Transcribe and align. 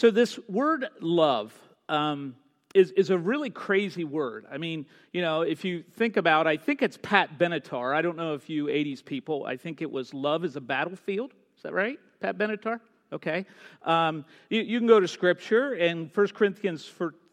So, 0.00 0.10
this 0.10 0.38
word 0.48 0.86
love 1.02 1.52
um, 1.90 2.34
is, 2.74 2.90
is 2.92 3.10
a 3.10 3.18
really 3.18 3.50
crazy 3.50 4.04
word. 4.04 4.46
I 4.50 4.56
mean, 4.56 4.86
you 5.12 5.20
know, 5.20 5.42
if 5.42 5.62
you 5.62 5.84
think 5.92 6.16
about, 6.16 6.46
I 6.46 6.56
think 6.56 6.80
it's 6.80 6.98
Pat 7.02 7.38
Benatar. 7.38 7.94
I 7.94 8.00
don't 8.00 8.16
know 8.16 8.32
if 8.32 8.48
you 8.48 8.68
80s 8.68 9.04
people, 9.04 9.44
I 9.44 9.58
think 9.58 9.82
it 9.82 9.90
was 9.90 10.14
Love 10.14 10.46
is 10.46 10.56
a 10.56 10.60
Battlefield. 10.62 11.34
Is 11.54 11.64
that 11.64 11.74
right? 11.74 11.98
Pat 12.18 12.38
Benatar? 12.38 12.80
Okay. 13.12 13.44
Um, 13.82 14.24
you, 14.48 14.62
you, 14.62 14.78
can 14.78 14.88
go 14.88 15.00
to 15.00 15.06
Scripture 15.06 15.74
in 15.74 16.10
1 16.14 16.28
Corinthians 16.28 16.90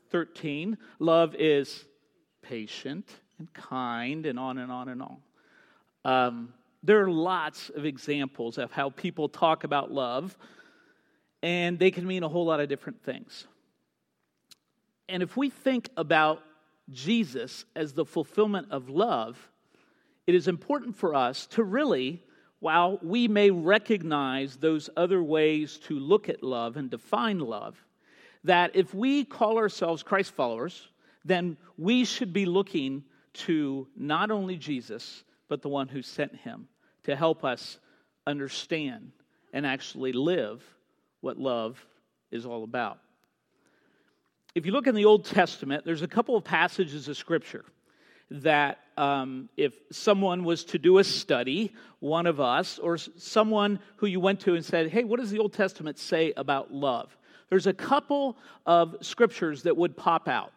13. 0.09 0.77
Love 0.99 1.35
is 1.39 1.85
patient 2.41 3.09
and 3.39 3.53
kind 3.53 4.25
and 4.25 4.37
on 4.37 4.57
and 4.57 4.69
on 4.73 4.89
and 4.89 5.01
on. 5.01 5.17
Um, 6.03 6.53
there 6.83 7.01
are 7.01 7.09
lots 7.09 7.69
of 7.69 7.85
examples 7.85 8.57
of 8.57 8.71
how 8.71 8.89
people 8.89 9.29
talk 9.29 9.63
about 9.63 9.91
love, 9.91 10.37
and 11.41 11.77
they 11.77 11.91
can 11.91 12.05
mean 12.05 12.23
a 12.23 12.29
whole 12.29 12.45
lot 12.45 12.59
of 12.59 12.69
different 12.69 13.03
things. 13.03 13.47
And 15.09 15.23
if 15.23 15.37
we 15.37 15.49
think 15.49 15.89
about 15.95 16.43
Jesus 16.91 17.65
as 17.75 17.93
the 17.93 18.05
fulfillment 18.05 18.67
of 18.71 18.89
love, 18.89 19.49
it 20.25 20.35
is 20.35 20.47
important 20.47 20.97
for 20.97 21.15
us 21.15 21.47
to 21.47 21.63
really, 21.63 22.23
while 22.59 22.99
we 23.01 23.27
may 23.27 23.49
recognize 23.51 24.57
those 24.57 24.89
other 24.97 25.21
ways 25.23 25.77
to 25.85 25.97
look 25.99 26.27
at 26.27 26.43
love 26.43 26.75
and 26.75 26.89
define 26.89 27.39
love, 27.39 27.81
that 28.43 28.75
if 28.75 28.93
we 28.93 29.23
call 29.23 29.57
ourselves 29.57 30.03
Christ 30.03 30.31
followers, 30.31 30.89
then 31.23 31.57
we 31.77 32.05
should 32.05 32.33
be 32.33 32.45
looking 32.45 33.03
to 33.33 33.87
not 33.95 34.31
only 34.31 34.57
Jesus, 34.57 35.23
but 35.47 35.61
the 35.61 35.69
one 35.69 35.87
who 35.87 36.01
sent 36.01 36.35
him 36.35 36.67
to 37.03 37.15
help 37.15 37.45
us 37.45 37.79
understand 38.25 39.11
and 39.53 39.65
actually 39.65 40.11
live 40.11 40.63
what 41.27 41.37
love 41.37 41.85
is 42.31 42.45
all 42.45 42.63
about. 42.63 42.99
If 44.55 44.65
you 44.65 44.71
look 44.71 44.87
in 44.87 44.95
the 44.95 45.03
Old 45.03 45.25
Testament, 45.25 45.83
there's 45.83 46.01
a 46.01 46.07
couple 46.07 46.37
of 46.37 46.45
passages 46.45 47.09
of 47.09 47.17
Scripture 47.17 47.65
that 48.31 48.79
um, 48.95 49.49
if 49.57 49.73
someone 49.91 50.45
was 50.45 50.63
to 50.63 50.79
do 50.79 50.99
a 50.99 51.03
study, 51.03 51.73
one 51.99 52.27
of 52.27 52.39
us, 52.39 52.79
or 52.79 52.97
someone 52.97 53.79
who 53.97 54.07
you 54.07 54.21
went 54.21 54.39
to 54.39 54.55
and 54.55 54.63
said, 54.63 54.89
Hey, 54.89 55.03
what 55.03 55.19
does 55.19 55.29
the 55.29 55.39
Old 55.39 55.51
Testament 55.51 55.99
say 55.99 56.31
about 56.37 56.73
love? 56.73 57.17
There's 57.49 57.67
a 57.67 57.73
couple 57.73 58.37
of 58.65 58.95
scriptures 59.01 59.63
that 59.63 59.75
would 59.75 59.97
pop 59.97 60.29
out. 60.29 60.53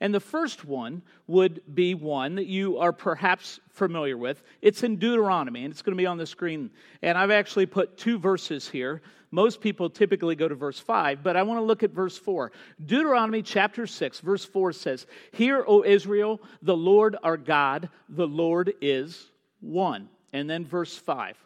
And 0.00 0.12
the 0.12 0.20
first 0.20 0.64
one 0.64 1.02
would 1.28 1.62
be 1.72 1.94
one 1.94 2.34
that 2.34 2.46
you 2.46 2.78
are 2.78 2.92
perhaps 2.92 3.60
familiar 3.70 4.18
with. 4.18 4.42
It's 4.60 4.82
in 4.82 4.96
Deuteronomy, 4.96 5.64
and 5.64 5.72
it's 5.72 5.82
going 5.82 5.96
to 5.96 6.02
be 6.02 6.06
on 6.06 6.18
the 6.18 6.26
screen. 6.26 6.70
And 7.00 7.16
I've 7.16 7.30
actually 7.30 7.66
put 7.66 7.96
two 7.96 8.18
verses 8.18 8.68
here. 8.68 9.02
Most 9.34 9.60
people 9.60 9.90
typically 9.90 10.36
go 10.36 10.46
to 10.46 10.54
verse 10.54 10.78
5, 10.78 11.24
but 11.24 11.36
I 11.36 11.42
want 11.42 11.58
to 11.58 11.64
look 11.64 11.82
at 11.82 11.90
verse 11.90 12.16
4. 12.16 12.52
Deuteronomy 12.86 13.42
chapter 13.42 13.84
6, 13.84 14.20
verse 14.20 14.44
4 14.44 14.72
says, 14.72 15.08
Hear, 15.32 15.64
O 15.66 15.82
Israel, 15.82 16.40
the 16.62 16.76
Lord 16.76 17.16
our 17.24 17.36
God, 17.36 17.88
the 18.08 18.28
Lord 18.28 18.74
is 18.80 19.32
one. 19.60 20.08
And 20.32 20.48
then 20.48 20.64
verse 20.64 20.96
5 20.96 21.36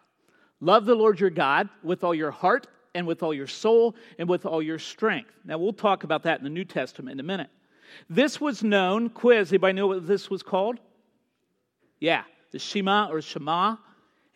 Love 0.60 0.84
the 0.84 0.94
Lord 0.94 1.18
your 1.18 1.30
God 1.30 1.70
with 1.82 2.04
all 2.04 2.14
your 2.14 2.30
heart 2.30 2.66
and 2.94 3.06
with 3.06 3.22
all 3.22 3.32
your 3.32 3.46
soul 3.46 3.96
and 4.18 4.28
with 4.28 4.44
all 4.44 4.60
your 4.60 4.78
strength. 4.78 5.30
Now, 5.46 5.56
we'll 5.56 5.72
talk 5.72 6.04
about 6.04 6.24
that 6.24 6.40
in 6.40 6.44
the 6.44 6.50
New 6.50 6.66
Testament 6.66 7.14
in 7.14 7.20
a 7.20 7.26
minute. 7.26 7.48
This 8.10 8.38
was 8.38 8.62
known, 8.62 9.08
quiz, 9.08 9.50
anybody 9.50 9.72
know 9.72 9.86
what 9.86 10.06
this 10.06 10.28
was 10.28 10.42
called? 10.42 10.78
Yeah, 12.00 12.24
the 12.52 12.58
Shema 12.58 13.08
or 13.08 13.22
Shema. 13.22 13.76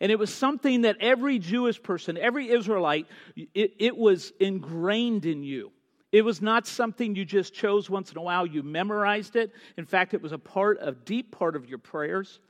And 0.03 0.11
it 0.11 0.19
was 0.19 0.33
something 0.33 0.81
that 0.81 0.97
every 0.99 1.39
Jewish 1.39 1.81
person, 1.81 2.17
every 2.17 2.49
Israelite, 2.49 3.07
it, 3.37 3.75
it 3.79 3.95
was 3.95 4.33
ingrained 4.37 5.25
in 5.25 5.43
you. 5.43 5.71
It 6.11 6.25
was 6.25 6.41
not 6.41 6.67
something 6.67 7.15
you 7.15 7.23
just 7.23 7.53
chose 7.53 7.89
once 7.89 8.11
in 8.11 8.17
a 8.17 8.21
while, 8.21 8.45
you 8.45 8.63
memorized 8.63 9.37
it. 9.37 9.53
In 9.77 9.85
fact, 9.85 10.13
it 10.13 10.21
was 10.21 10.33
a 10.33 10.37
part, 10.37 10.77
a 10.81 10.91
deep 10.91 11.31
part 11.31 11.55
of 11.55 11.69
your 11.69 11.77
prayers. 11.77 12.41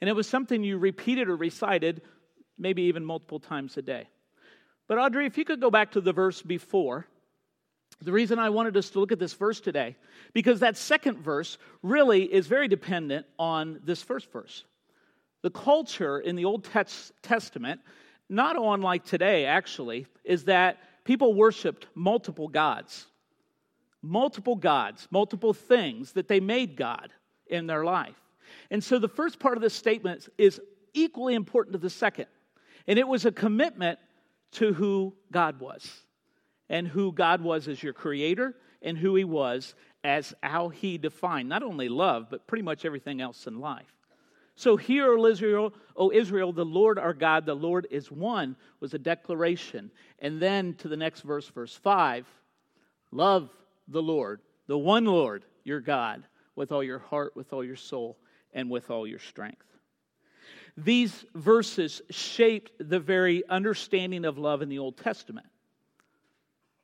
And 0.00 0.10
it 0.10 0.12
was 0.12 0.26
something 0.26 0.64
you 0.64 0.76
repeated 0.76 1.28
or 1.28 1.36
recited 1.36 2.02
maybe 2.58 2.82
even 2.82 3.04
multiple 3.04 3.38
times 3.38 3.76
a 3.76 3.82
day. 3.82 4.08
But 4.88 4.98
Audrey, 4.98 5.26
if 5.26 5.38
you 5.38 5.44
could 5.44 5.60
go 5.60 5.70
back 5.70 5.92
to 5.92 6.00
the 6.00 6.12
verse 6.12 6.42
before, 6.42 7.06
the 8.02 8.10
reason 8.10 8.40
I 8.40 8.50
wanted 8.50 8.76
us 8.76 8.90
to 8.90 8.98
look 8.98 9.12
at 9.12 9.20
this 9.20 9.34
verse 9.34 9.60
today, 9.60 9.94
because 10.32 10.58
that 10.60 10.76
second 10.76 11.18
verse 11.18 11.58
really 11.80 12.24
is 12.24 12.48
very 12.48 12.66
dependent 12.66 13.24
on 13.38 13.78
this 13.84 14.02
first 14.02 14.32
verse. 14.32 14.64
The 15.42 15.50
culture 15.50 16.18
in 16.18 16.36
the 16.36 16.44
Old 16.44 16.68
Testament, 17.22 17.80
not 18.28 18.56
unlike 18.56 19.04
today 19.04 19.44
actually, 19.44 20.06
is 20.24 20.44
that 20.44 20.78
people 21.04 21.34
worshiped 21.34 21.86
multiple 21.94 22.48
gods. 22.48 23.06
Multiple 24.02 24.56
gods, 24.56 25.08
multiple 25.10 25.52
things 25.52 26.12
that 26.12 26.28
they 26.28 26.40
made 26.40 26.76
God 26.76 27.12
in 27.46 27.66
their 27.66 27.84
life. 27.84 28.20
And 28.70 28.82
so 28.82 28.98
the 28.98 29.08
first 29.08 29.38
part 29.38 29.56
of 29.56 29.62
this 29.62 29.74
statement 29.74 30.28
is 30.38 30.60
equally 30.94 31.34
important 31.34 31.72
to 31.72 31.78
the 31.78 31.90
second. 31.90 32.26
And 32.86 32.98
it 32.98 33.06
was 33.06 33.26
a 33.26 33.32
commitment 33.32 33.98
to 34.52 34.72
who 34.72 35.14
God 35.30 35.60
was 35.60 35.90
and 36.70 36.86
who 36.86 37.12
God 37.12 37.42
was 37.42 37.68
as 37.68 37.82
your 37.82 37.92
creator 37.92 38.54
and 38.82 38.96
who 38.96 39.14
he 39.14 39.24
was 39.24 39.74
as 40.04 40.32
how 40.42 40.68
he 40.68 40.96
defined 40.96 41.48
not 41.48 41.62
only 41.62 41.88
love, 41.88 42.28
but 42.30 42.46
pretty 42.46 42.62
much 42.62 42.84
everything 42.84 43.20
else 43.20 43.46
in 43.46 43.60
life. 43.60 43.92
So, 44.58 44.76
hear, 44.76 45.16
O 45.16 45.24
Israel, 45.24 45.72
O 45.94 46.10
Israel, 46.10 46.52
the 46.52 46.64
Lord 46.64 46.98
our 46.98 47.14
God, 47.14 47.46
the 47.46 47.54
Lord 47.54 47.86
is 47.92 48.10
one, 48.10 48.56
was 48.80 48.92
a 48.92 48.98
declaration. 48.98 49.92
And 50.18 50.42
then 50.42 50.74
to 50.78 50.88
the 50.88 50.96
next 50.96 51.20
verse, 51.20 51.46
verse 51.46 51.76
5 51.76 52.26
love 53.12 53.50
the 53.86 54.02
Lord, 54.02 54.40
the 54.66 54.76
one 54.76 55.04
Lord, 55.04 55.44
your 55.62 55.78
God, 55.80 56.24
with 56.56 56.72
all 56.72 56.82
your 56.82 56.98
heart, 56.98 57.36
with 57.36 57.52
all 57.52 57.62
your 57.62 57.76
soul, 57.76 58.18
and 58.52 58.68
with 58.68 58.90
all 58.90 59.06
your 59.06 59.20
strength. 59.20 59.64
These 60.76 61.24
verses 61.36 62.02
shaped 62.10 62.72
the 62.80 62.98
very 62.98 63.48
understanding 63.48 64.24
of 64.24 64.38
love 64.38 64.60
in 64.60 64.68
the 64.68 64.80
Old 64.80 64.96
Testament. 64.96 65.46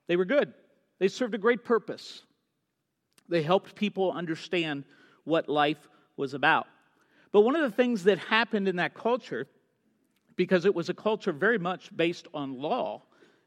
They 0.07 0.15
were 0.15 0.25
good, 0.25 0.55
they 1.01 1.09
served 1.09 1.34
a 1.34 1.39
great 1.39 1.65
purpose. 1.65 2.23
They 3.29 3.43
helped 3.43 3.75
people 3.75 4.13
understand 4.13 4.84
what 5.25 5.49
life 5.49 5.89
was 6.17 6.34
about. 6.34 6.69
But 7.34 7.41
one 7.41 7.56
of 7.56 7.62
the 7.62 7.77
things 7.77 8.05
that 8.05 8.19
happened 8.19 8.69
in 8.69 8.77
that 8.77 8.95
culture, 8.95 9.49
because 10.37 10.67
it 10.67 10.72
was 10.72 10.89
a 10.89 10.95
culture 10.95 11.33
very 11.33 11.59
much 11.59 11.91
based 11.97 12.28
on 12.33 12.61
law, 12.61 13.03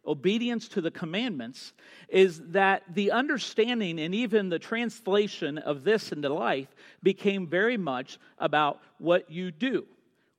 obedience 0.06 0.68
to 0.68 0.82
the 0.82 0.92
commandments, 0.92 1.72
is 2.10 2.42
that 2.50 2.84
the 2.94 3.12
understanding 3.12 3.98
and 4.02 4.14
even 4.14 4.50
the 4.50 4.60
translation 4.60 5.58
of 5.58 5.86
this 5.86 6.12
into 6.12 6.28
life 6.28 6.68
became 7.02 7.48
very 7.48 7.78
much 7.78 8.20
about 8.40 8.82
what 8.98 9.32
you 9.32 9.52
do. 9.52 9.86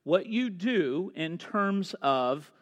What 0.05 0.27
you 0.27 0.51
do 0.51 1.11
in 1.15 1.39
terms 1.39 1.95
of 2.03 2.53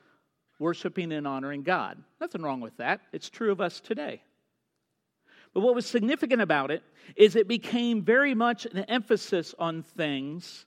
worshiping 0.60 1.10
and 1.10 1.26
honoring 1.26 1.64
God. 1.64 2.00
Nothing 2.20 2.42
wrong 2.42 2.60
with 2.60 2.76
that. 2.76 3.00
It's 3.12 3.28
true 3.28 3.50
of 3.50 3.60
us 3.60 3.80
today. 3.80 4.22
But 5.53 5.62
what 5.62 5.74
was 5.74 5.86
significant 5.86 6.42
about 6.42 6.70
it 6.70 6.84
is 7.16 7.34
it 7.34 7.48
became 7.48 8.04
very 8.04 8.36
much 8.36 8.66
an 8.66 8.84
emphasis 8.84 9.53
on 9.58 9.82
things 9.82 10.64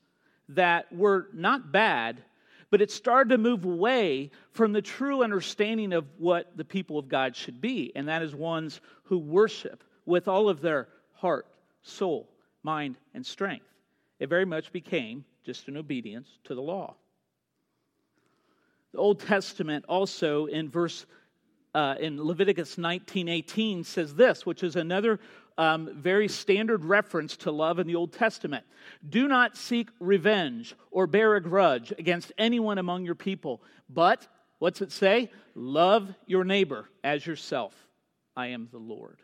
that 0.50 0.92
were 0.92 1.28
not 1.34 1.72
bad, 1.72 2.22
but 2.70 2.82
it 2.82 2.92
started 2.92 3.30
to 3.30 3.38
move 3.38 3.66
away 3.66 4.32
from 4.52 4.74
the 4.74 4.82
true 4.82 5.24
understanding 5.24 5.94
of 5.94 6.06
what 6.18 6.56
the 6.58 6.66
people 6.66 6.98
of 6.98 7.08
God 7.08 7.36
should 7.36 7.62
be, 7.62 7.92
and 7.96 8.08
that 8.08 8.22
is 8.22 8.36
ones 8.36 8.82
who 9.04 9.18
worship 9.18 9.84
with 10.06 10.28
all 10.28 10.50
of 10.50 10.62
their 10.62 10.88
heart, 11.14 11.48
soul, 11.82 12.30
mind, 12.64 12.98
and 13.14 13.26
strength. 13.26 13.66
It 14.20 14.30
very 14.30 14.46
much 14.46 14.72
became 14.72 15.24
just 15.44 15.68
an 15.68 15.78
obedience 15.78 16.30
to 16.46 16.56
the 16.56 16.62
law. 16.62 16.96
The 18.92 19.00
Old 19.00 19.20
Testament 19.20 19.86
also 19.88 20.48
in 20.48 20.70
verse 20.70 21.06
uh, 21.76 21.96
in 22.00 22.22
Leviticus 22.22 22.78
19:18 22.78 23.86
says 23.86 24.16
this, 24.16 24.46
which 24.46 24.64
is 24.64 24.76
another 24.76 25.20
um, 25.60 25.90
very 25.94 26.30
standard 26.30 26.86
reference 26.86 27.36
to 27.36 27.52
love 27.52 27.80
in 27.80 27.86
the 27.86 27.96
Old 27.96 28.14
Testament. 28.14 28.66
Do 29.08 29.28
not 29.28 29.58
seek 29.58 29.90
revenge 30.00 30.74
or 30.90 31.06
bear 31.06 31.36
a 31.36 31.42
grudge 31.42 31.92
against 32.00 32.32
anyone 32.38 32.78
among 32.78 33.04
your 33.04 33.14
people, 33.14 33.62
but 33.90 34.26
what's 34.60 34.82
it 34.82 34.94
say? 34.94 35.30
Love 35.56 36.16
your 36.26 36.46
neighbor 36.46 36.90
as 37.04 37.28
yourself. 37.28 37.76
I 38.38 38.48
am 38.48 38.70
the 38.72 38.78
Lord. 38.78 39.20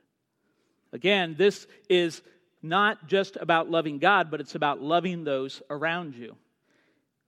Again, 0.92 1.36
this 1.38 1.68
is 1.90 2.22
not 2.62 3.08
just 3.08 3.38
about 3.38 3.72
loving 3.72 3.98
God, 3.98 4.30
but 4.30 4.42
it's 4.42 4.56
about 4.56 4.82
loving 4.82 5.24
those 5.24 5.62
around 5.70 6.16
you. 6.16 6.36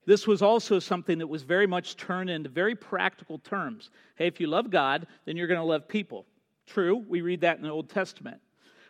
This 0.04 0.26
was 0.26 0.42
also 0.42 0.78
something 0.80 1.18
that 1.18 1.26
was 1.26 1.44
very 1.44 1.66
much 1.66 1.96
turned 1.96 2.28
into 2.28 2.50
very 2.50 2.74
practical 2.74 3.38
terms. 3.38 3.88
Hey, 4.16 4.26
if 4.26 4.38
you 4.38 4.48
love 4.48 4.70
God, 4.70 5.06
then 5.24 5.38
you're 5.38 5.46
going 5.46 5.60
to 5.60 5.64
love 5.64 5.88
people. 5.88 6.26
True, 6.66 7.02
we 7.08 7.22
read 7.22 7.40
that 7.40 7.56
in 7.56 7.62
the 7.62 7.70
Old 7.70 7.88
Testament. 7.88 8.40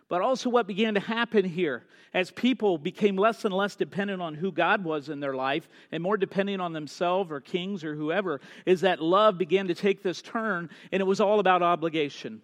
But 0.08 0.22
also, 0.22 0.49
what 0.49 0.66
began 0.66 0.94
to 0.94 1.00
happen 1.00 1.44
here 1.44 1.84
as 2.14 2.31
people 2.31 2.78
became 2.78 3.16
less 3.16 3.44
and 3.44 3.52
less 3.52 3.76
dependent 3.76 4.22
on 4.22 4.34
who 4.34 4.50
God 4.50 4.82
was 4.82 5.10
in 5.10 5.20
their 5.20 5.34
life 5.34 5.69
and 5.93 6.02
more 6.02 6.16
dependent 6.16 6.62
on 6.62 6.72
themselves 6.72 7.31
or 7.31 7.40
kings 7.40 7.84
or 7.84 7.94
whoever, 7.94 8.40
is 8.64 8.81
that 8.81 9.02
love 9.02 9.37
began 9.37 9.69
to 9.69 9.75
take 9.75 10.02
this 10.02 10.22
turn 10.22 10.70
and 10.93 11.02
it 11.02 11.05
was 11.05 11.20
all 11.20 11.40
about 11.40 11.62
obligation. 11.62 12.40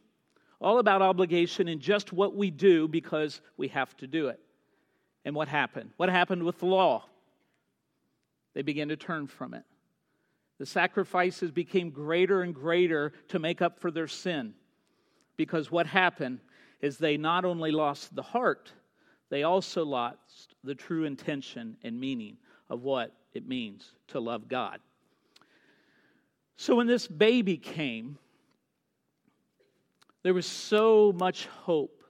all 0.60 0.78
about 0.78 1.02
obligation 1.02 1.68
and 1.68 1.80
just 1.80 2.12
what 2.12 2.34
we 2.34 2.50
do 2.50 2.88
because 2.88 3.40
we 3.56 3.68
have 3.68 3.94
to 3.98 4.06
do 4.06 4.28
it. 4.28 4.40
And 5.24 5.34
what 5.34 5.48
happened? 5.48 5.90
What 5.96 6.08
happened 6.08 6.42
with 6.42 6.58
the 6.58 6.66
law? 6.66 7.04
They 8.54 8.62
began 8.62 8.88
to 8.88 8.96
turn 8.96 9.26
from 9.26 9.54
it. 9.54 9.64
The 10.58 10.66
sacrifices 10.66 11.50
became 11.50 11.90
greater 11.90 12.42
and 12.42 12.54
greater 12.54 13.12
to 13.28 13.38
make 13.38 13.60
up 13.60 13.78
for 13.78 13.90
their 13.90 14.06
sin. 14.06 14.54
Because 15.36 15.70
what 15.70 15.86
happened 15.86 16.40
is 16.80 16.98
they 16.98 17.16
not 17.16 17.44
only 17.44 17.70
lost 17.70 18.14
the 18.14 18.22
heart, 18.22 18.72
they 19.30 19.42
also 19.42 19.84
lost 19.84 20.54
the 20.62 20.74
true 20.74 21.04
intention 21.04 21.76
and 21.82 21.98
meaning 21.98 22.36
of 22.68 22.82
what 22.82 23.12
it 23.32 23.46
means 23.46 23.92
to 24.08 24.20
love 24.20 24.48
God. 24.48 24.80
So 26.56 26.76
when 26.76 26.86
this 26.86 27.06
baby 27.06 27.56
came, 27.56 28.18
there 30.22 30.34
was 30.34 30.46
so 30.46 31.12
much 31.16 31.46
hope. 31.46 32.02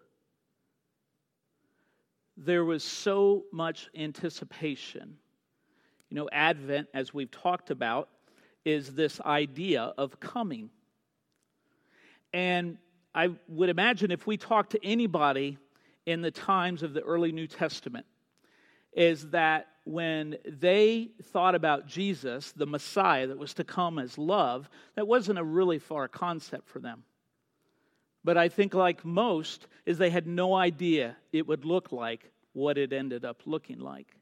There 2.36 2.64
was 2.64 2.84
so 2.84 3.44
much 3.52 3.88
anticipation. 3.96 5.16
You 6.10 6.16
know, 6.16 6.28
Advent, 6.30 6.88
as 6.94 7.14
we've 7.14 7.30
talked 7.30 7.70
about, 7.70 8.08
is 8.64 8.94
this 8.94 9.20
idea 9.20 9.92
of 9.98 10.20
coming. 10.20 10.70
And 12.32 12.78
I 13.14 13.30
would 13.48 13.68
imagine 13.68 14.10
if 14.10 14.26
we 14.26 14.36
talk 14.36 14.70
to 14.70 14.84
anybody 14.84 15.58
in 16.06 16.20
the 16.20 16.30
times 16.30 16.82
of 16.82 16.92
the 16.92 17.02
early 17.02 17.32
New 17.32 17.46
Testament, 17.46 18.06
is 18.92 19.30
that 19.30 19.68
when 19.84 20.36
they 20.46 21.10
thought 21.22 21.54
about 21.54 21.86
Jesus, 21.86 22.52
the 22.52 22.66
Messiah 22.66 23.26
that 23.26 23.38
was 23.38 23.54
to 23.54 23.64
come 23.64 23.98
as 23.98 24.16
love, 24.18 24.68
that 24.96 25.06
wasn't 25.06 25.38
a 25.38 25.44
really 25.44 25.78
far 25.78 26.08
concept 26.08 26.68
for 26.68 26.78
them. 26.78 27.04
But 28.24 28.38
I 28.38 28.48
think, 28.48 28.72
like 28.72 29.04
most, 29.04 29.66
is 29.84 29.98
they 29.98 30.10
had 30.10 30.26
no 30.26 30.54
idea 30.54 31.16
it 31.32 31.46
would 31.46 31.64
look 31.64 31.92
like 31.92 32.30
what 32.54 32.78
it 32.78 32.92
ended 32.92 33.24
up 33.24 33.42
looking 33.44 33.78
like. 33.78 34.16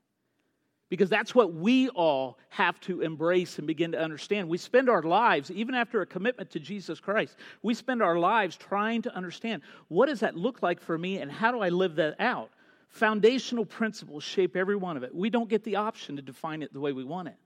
Because 0.92 1.08
that's 1.08 1.34
what 1.34 1.54
we 1.54 1.88
all 1.88 2.38
have 2.50 2.78
to 2.80 3.00
embrace 3.00 3.56
and 3.56 3.66
begin 3.66 3.92
to 3.92 3.98
understand. 3.98 4.46
We 4.46 4.58
spend 4.58 4.90
our 4.90 5.02
lives, 5.02 5.50
even 5.50 5.74
after 5.74 6.02
a 6.02 6.06
commitment 6.06 6.50
to 6.50 6.60
Jesus 6.60 7.00
Christ, 7.00 7.34
we 7.62 7.72
spend 7.72 8.02
our 8.02 8.18
lives 8.18 8.56
trying 8.56 9.00
to 9.00 9.16
understand 9.16 9.62
what 9.88 10.10
does 10.10 10.20
that 10.20 10.36
look 10.36 10.62
like 10.62 10.82
for 10.82 10.98
me 10.98 11.16
and 11.16 11.32
how 11.32 11.50
do 11.50 11.60
I 11.60 11.70
live 11.70 11.94
that 11.94 12.16
out? 12.20 12.50
Foundational 12.90 13.64
principles 13.64 14.22
shape 14.22 14.54
every 14.54 14.76
one 14.76 14.98
of 14.98 15.02
it. 15.02 15.14
We 15.14 15.30
don't 15.30 15.48
get 15.48 15.64
the 15.64 15.76
option 15.76 16.16
to 16.16 16.20
define 16.20 16.62
it 16.62 16.74
the 16.74 16.80
way 16.80 16.92
we 16.92 17.04
want 17.04 17.28
it. 17.28 17.36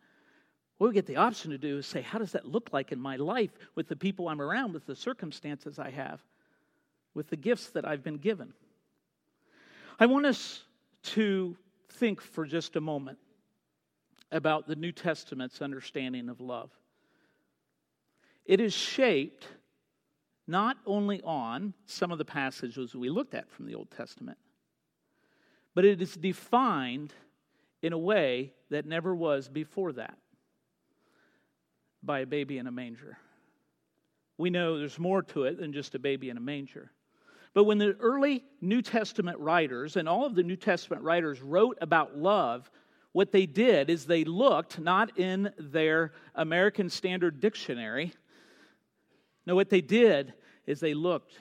What 0.78 0.88
we 0.88 0.94
get 0.94 1.06
the 1.06 1.14
option 1.14 1.52
to 1.52 1.58
do 1.58 1.78
is 1.78 1.86
say, 1.86 2.02
how 2.02 2.18
does 2.18 2.32
that 2.32 2.46
look 2.46 2.70
like 2.72 2.90
in 2.90 2.98
my 2.98 3.14
life 3.14 3.52
with 3.76 3.86
the 3.86 3.94
people 3.94 4.28
I'm 4.28 4.42
around, 4.42 4.74
with 4.74 4.86
the 4.86 4.96
circumstances 4.96 5.78
I 5.78 5.90
have, 5.90 6.20
with 7.14 7.30
the 7.30 7.36
gifts 7.36 7.68
that 7.70 7.86
I've 7.86 8.02
been 8.02 8.18
given? 8.18 8.54
I 10.00 10.06
want 10.06 10.26
us 10.26 10.64
to 11.14 11.56
think 11.90 12.20
for 12.20 12.44
just 12.44 12.74
a 12.74 12.80
moment 12.80 13.18
about 14.32 14.66
the 14.66 14.76
New 14.76 14.92
Testament's 14.92 15.62
understanding 15.62 16.28
of 16.28 16.40
love. 16.40 16.70
It 18.44 18.60
is 18.60 18.72
shaped 18.72 19.46
not 20.46 20.76
only 20.86 21.20
on 21.22 21.74
some 21.86 22.12
of 22.12 22.18
the 22.18 22.24
passages 22.24 22.94
we 22.94 23.10
looked 23.10 23.34
at 23.34 23.50
from 23.50 23.66
the 23.66 23.74
Old 23.74 23.90
Testament, 23.90 24.38
but 25.74 25.84
it 25.84 26.00
is 26.00 26.14
defined 26.14 27.12
in 27.82 27.92
a 27.92 27.98
way 27.98 28.52
that 28.70 28.86
never 28.86 29.14
was 29.14 29.48
before 29.48 29.92
that 29.92 30.16
by 32.02 32.20
a 32.20 32.26
baby 32.26 32.58
in 32.58 32.66
a 32.66 32.72
manger. 32.72 33.18
We 34.38 34.50
know 34.50 34.78
there's 34.78 34.98
more 34.98 35.22
to 35.22 35.44
it 35.44 35.58
than 35.58 35.72
just 35.72 35.94
a 35.94 35.98
baby 35.98 36.30
in 36.30 36.36
a 36.36 36.40
manger. 36.40 36.92
But 37.54 37.64
when 37.64 37.78
the 37.78 37.96
early 38.00 38.44
New 38.60 38.82
Testament 38.82 39.38
writers 39.38 39.96
and 39.96 40.08
all 40.08 40.26
of 40.26 40.34
the 40.34 40.42
New 40.42 40.56
Testament 40.56 41.02
writers 41.02 41.40
wrote 41.40 41.78
about 41.80 42.16
love, 42.16 42.70
what 43.16 43.32
they 43.32 43.46
did 43.46 43.88
is 43.88 44.04
they 44.04 44.24
looked 44.24 44.78
not 44.78 45.18
in 45.18 45.50
their 45.58 46.12
American 46.34 46.90
Standard 46.90 47.40
Dictionary. 47.40 48.12
No, 49.46 49.54
what 49.54 49.70
they 49.70 49.80
did 49.80 50.34
is 50.66 50.80
they 50.80 50.92
looked 50.92 51.32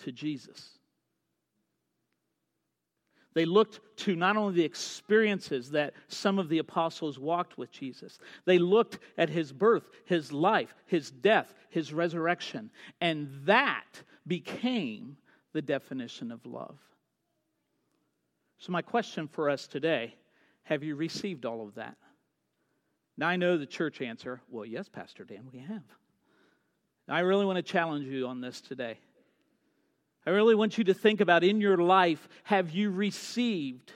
to 0.00 0.12
Jesus. 0.12 0.68
They 3.32 3.46
looked 3.46 3.80
to 4.00 4.16
not 4.16 4.36
only 4.36 4.52
the 4.52 4.64
experiences 4.66 5.70
that 5.70 5.94
some 6.08 6.38
of 6.38 6.50
the 6.50 6.58
apostles 6.58 7.18
walked 7.18 7.56
with 7.56 7.72
Jesus, 7.72 8.18
they 8.44 8.58
looked 8.58 8.98
at 9.16 9.30
his 9.30 9.50
birth, 9.50 9.88
his 10.04 10.30
life, 10.30 10.74
his 10.84 11.10
death, 11.10 11.54
his 11.70 11.90
resurrection, 11.90 12.70
and 13.00 13.30
that 13.46 14.02
became 14.26 15.16
the 15.54 15.62
definition 15.62 16.30
of 16.30 16.44
love. 16.44 16.78
So, 18.58 18.72
my 18.72 18.82
question 18.82 19.26
for 19.26 19.48
us 19.48 19.66
today 19.66 20.14
have 20.68 20.84
you 20.84 20.96
received 20.96 21.46
all 21.46 21.66
of 21.66 21.76
that? 21.76 21.96
Now, 23.16 23.26
I 23.28 23.36
know 23.36 23.56
the 23.56 23.66
church 23.66 24.02
answer 24.02 24.40
well, 24.50 24.66
yes, 24.66 24.88
Pastor 24.88 25.24
Dan, 25.24 25.48
we 25.50 25.60
have. 25.60 25.82
I 27.08 27.20
really 27.20 27.46
want 27.46 27.56
to 27.56 27.62
challenge 27.62 28.06
you 28.06 28.26
on 28.26 28.42
this 28.42 28.60
today. 28.60 28.98
I 30.26 30.30
really 30.30 30.54
want 30.54 30.76
you 30.76 30.84
to 30.84 30.94
think 30.94 31.22
about 31.22 31.42
in 31.42 31.62
your 31.62 31.78
life 31.78 32.28
have 32.44 32.70
you 32.70 32.90
received 32.90 33.92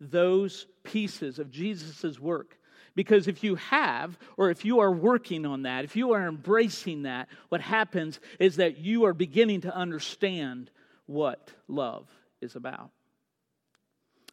those 0.00 0.66
pieces 0.82 1.38
of 1.38 1.48
Jesus' 1.48 2.18
work? 2.18 2.58
Because 2.96 3.28
if 3.28 3.44
you 3.44 3.54
have, 3.54 4.18
or 4.36 4.50
if 4.50 4.64
you 4.64 4.80
are 4.80 4.90
working 4.90 5.46
on 5.46 5.62
that, 5.62 5.84
if 5.84 5.94
you 5.94 6.12
are 6.12 6.26
embracing 6.26 7.02
that, 7.02 7.28
what 7.50 7.60
happens 7.60 8.18
is 8.40 8.56
that 8.56 8.78
you 8.78 9.04
are 9.04 9.14
beginning 9.14 9.60
to 9.60 9.74
understand 9.74 10.72
what 11.06 11.52
love 11.68 12.08
is 12.40 12.56
about. 12.56 12.90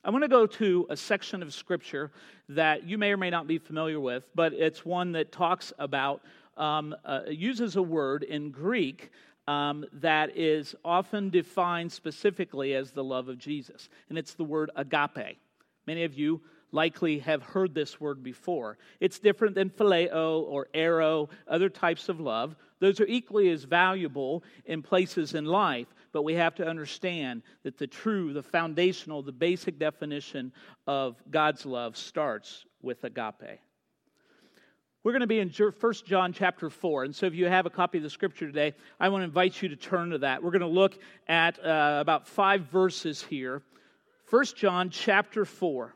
I 0.03 0.09
want 0.09 0.23
to 0.23 0.29
go 0.29 0.45
to 0.45 0.87
a 0.89 0.95
section 0.95 1.41
of 1.41 1.53
scripture 1.53 2.11
that 2.49 2.83
you 2.83 2.97
may 2.97 3.11
or 3.11 3.17
may 3.17 3.29
not 3.29 3.47
be 3.47 3.57
familiar 3.57 3.99
with, 3.99 4.23
but 4.35 4.53
it's 4.53 4.85
one 4.85 5.11
that 5.13 5.31
talks 5.31 5.73
about, 5.79 6.21
um, 6.55 6.95
uh, 7.03 7.21
uses 7.27 7.75
a 7.75 7.81
word 7.81 8.23
in 8.23 8.51
Greek 8.51 9.11
um, 9.47 9.85
that 9.93 10.37
is 10.37 10.75
often 10.85 11.29
defined 11.29 11.91
specifically 11.91 12.73
as 12.73 12.91
the 12.91 13.03
love 13.03 13.27
of 13.27 13.37
Jesus, 13.37 13.89
and 14.09 14.17
it's 14.17 14.33
the 14.33 14.43
word 14.43 14.69
agape. 14.75 15.39
Many 15.87 16.03
of 16.03 16.13
you 16.13 16.41
likely 16.71 17.19
have 17.19 17.41
heard 17.41 17.73
this 17.73 17.99
word 17.99 18.21
before. 18.21 18.77
It's 18.99 19.19
different 19.19 19.55
than 19.55 19.69
phileo 19.69 20.41
or 20.43 20.67
eros, 20.73 21.29
other 21.47 21.69
types 21.69 22.09
of 22.09 22.19
love. 22.19 22.55
Those 22.79 22.99
are 22.99 23.07
equally 23.07 23.49
as 23.49 23.63
valuable 23.63 24.43
in 24.65 24.81
places 24.81 25.33
in 25.33 25.45
life, 25.45 25.87
but 26.17 26.23
we 26.23 26.33
have 26.33 26.55
to 26.55 26.67
understand 26.67 27.43
that 27.61 27.77
the 27.77 27.85
true, 27.85 28.33
the 28.33 28.41
foundational, 28.41 29.21
the 29.21 29.31
basic 29.31 29.77
definition 29.77 30.51
of 30.87 31.15
God's 31.29 31.63
love 31.63 31.95
starts 31.95 32.65
with 32.81 33.03
agape. 33.03 33.59
We're 35.03 35.11
going 35.11 35.21
to 35.21 35.27
be 35.27 35.37
in 35.37 35.51
1 35.51 35.93
John 36.07 36.33
chapter 36.33 36.71
4. 36.71 37.03
And 37.03 37.15
so 37.15 37.27
if 37.27 37.35
you 37.35 37.45
have 37.45 37.67
a 37.67 37.69
copy 37.69 37.99
of 37.99 38.03
the 38.03 38.09
scripture 38.09 38.47
today, 38.47 38.73
I 38.99 39.09
want 39.09 39.21
to 39.21 39.25
invite 39.25 39.61
you 39.61 39.69
to 39.69 39.75
turn 39.75 40.09
to 40.09 40.17
that. 40.17 40.41
We're 40.41 40.49
going 40.49 40.61
to 40.61 40.67
look 40.67 40.97
at 41.27 41.63
uh, 41.63 41.99
about 42.01 42.27
five 42.27 42.61
verses 42.61 43.21
here. 43.21 43.61
1 44.31 44.45
John 44.55 44.89
chapter 44.89 45.45
4. 45.45 45.93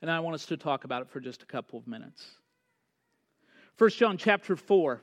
And 0.00 0.08
I 0.08 0.20
want 0.20 0.36
us 0.36 0.46
to 0.46 0.56
talk 0.56 0.84
about 0.84 1.02
it 1.02 1.10
for 1.10 1.18
just 1.18 1.42
a 1.42 1.46
couple 1.46 1.76
of 1.76 1.88
minutes. 1.88 2.24
1 3.78 3.90
John 3.90 4.16
chapter 4.16 4.54
4. 4.54 5.02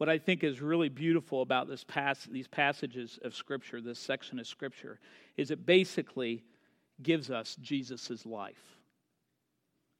What 0.00 0.08
I 0.08 0.16
think 0.16 0.42
is 0.42 0.62
really 0.62 0.88
beautiful 0.88 1.42
about 1.42 1.68
this 1.68 1.84
pass, 1.84 2.24
these 2.24 2.48
passages 2.48 3.18
of 3.22 3.34
Scripture, 3.34 3.82
this 3.82 3.98
section 3.98 4.38
of 4.38 4.46
Scripture, 4.46 4.98
is 5.36 5.50
it 5.50 5.66
basically 5.66 6.42
gives 7.02 7.30
us 7.30 7.54
Jesus' 7.60 8.24
life. 8.24 8.78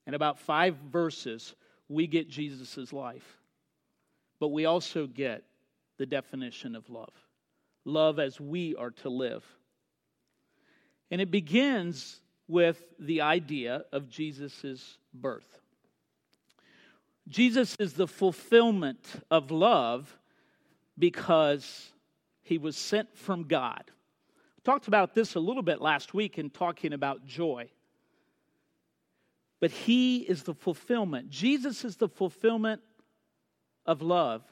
In 0.07 0.15
about 0.15 0.39
five 0.39 0.75
verses, 0.91 1.55
we 1.91 2.07
get 2.07 2.31
Jesus' 2.31 2.95
life. 2.95 3.37
But 4.39 4.49
we 4.49 4.65
also 4.65 5.07
get 5.07 5.45
the 5.99 6.07
definition 6.07 6.77
of 6.77 6.89
love 6.89 7.13
love 7.85 8.19
as 8.19 8.41
we 8.41 8.75
are 8.77 8.93
to 8.93 9.11
live. 9.11 9.45
And 11.11 11.21
it 11.21 11.31
begins 11.31 12.23
with 12.49 12.83
the 12.99 13.21
idea 13.21 13.85
of 13.93 14.09
Jesus' 14.09 14.97
birth. 15.13 15.61
Jesus 17.31 17.77
is 17.79 17.93
the 17.93 18.09
fulfillment 18.09 19.07
of 19.31 19.53
love 19.53 20.19
because 20.99 21.93
he 22.43 22.59
was 22.59 22.77
sent 22.77 23.17
from 23.17 23.45
God. 23.45 23.85
We 24.57 24.63
talked 24.65 24.89
about 24.89 25.15
this 25.15 25.37
a 25.37 25.41
little 25.41 25.63
bit 25.63 25.81
last 25.81 26.13
week 26.13 26.39
in 26.39 26.51
talking 26.51 26.93
about 26.93 27.25
joy. 27.25 27.71
But 29.61 29.71
he 29.71 30.19
is 30.19 30.43
the 30.43 30.55
fulfillment. 30.55 31.31
Jesus 31.31 31.85
is 31.85 31.97
the 31.97 32.09
fulfillment 32.09 32.83
of 33.87 34.03
love 34.03 34.43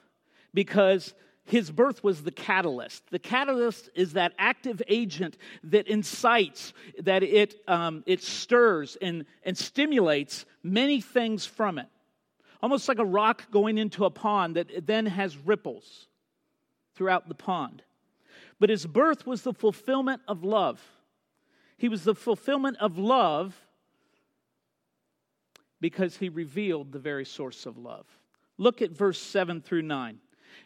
because 0.54 1.14
his 1.44 1.70
birth 1.70 2.04
was 2.04 2.23
the 2.23 2.30
catalyst. 2.30 3.11
The 3.11 3.18
catalyst 3.18 3.90
is 3.94 4.12
that 4.12 4.35
active 4.38 4.80
agent 4.87 5.37
that 5.64 5.88
incites, 5.88 6.75
that 7.02 7.25
it, 7.25 7.56
um, 7.66 8.04
it 8.06 8.23
stirs 8.23 8.97
and, 9.02 9.25
and 9.42 9.58
stimulates 9.58 10.47
many 10.62 11.00
things 11.00 11.44
from 11.44 11.78
it. 11.78 11.88
Almost 12.62 12.88
like 12.88 12.99
a 12.99 13.05
rock 13.05 13.50
going 13.50 13.79
into 13.79 14.05
a 14.05 14.11
pond 14.11 14.57
that 14.57 14.87
then 14.87 15.07
has 15.07 15.37
ripples 15.37 16.09
throughout 16.95 17.29
the 17.29 17.35
pond. 17.35 17.83
But 18.59 18.71
his 18.71 18.87
birth 18.87 19.27
was 19.27 19.43
the 19.43 19.53
fulfillment 19.53 20.23
of 20.27 20.43
love. 20.43 20.81
He 21.77 21.88
was 21.88 22.05
the 22.05 22.15
fulfillment 22.15 22.77
of 22.81 22.99
love 22.99 23.57
because 25.81 26.17
he 26.17 26.29
revealed 26.29 26.91
the 26.91 26.99
very 26.99 27.25
source 27.25 27.67
of 27.67 27.79
love. 27.79 28.07
Look 28.57 28.83
at 28.83 28.91
verse 28.91 29.21
7 29.21 29.61
through 29.61 29.83
9. 29.83 30.19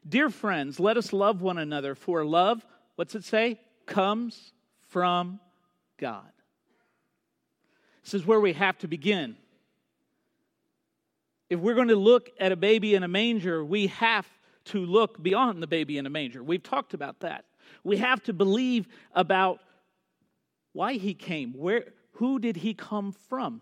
Dear 0.08 0.30
friends, 0.30 0.80
let 0.80 0.96
us 0.96 1.12
love 1.12 1.42
one 1.42 1.58
another, 1.58 1.94
for 1.94 2.24
love, 2.24 2.64
what's 2.96 3.14
it 3.14 3.24
say? 3.24 3.60
Comes 3.84 4.52
from 4.88 5.38
God. 5.98 6.32
This 8.02 8.14
is 8.14 8.26
where 8.26 8.40
we 8.40 8.54
have 8.54 8.78
to 8.78 8.88
begin. 8.88 9.36
If 11.52 11.60
we're 11.60 11.74
going 11.74 11.88
to 11.88 11.96
look 11.96 12.30
at 12.40 12.50
a 12.50 12.56
baby 12.56 12.94
in 12.94 13.02
a 13.02 13.08
manger, 13.08 13.62
we 13.62 13.88
have 13.88 14.26
to 14.64 14.86
look 14.86 15.22
beyond 15.22 15.62
the 15.62 15.66
baby 15.66 15.98
in 15.98 16.06
a 16.06 16.10
manger. 16.10 16.42
We've 16.42 16.62
talked 16.62 16.94
about 16.94 17.20
that. 17.20 17.44
We 17.84 17.98
have 17.98 18.22
to 18.22 18.32
believe 18.32 18.88
about 19.14 19.60
why 20.72 20.94
he 20.94 21.12
came. 21.12 21.52
Where 21.52 21.92
who 22.12 22.38
did 22.38 22.56
he 22.56 22.72
come 22.72 23.12
from? 23.28 23.60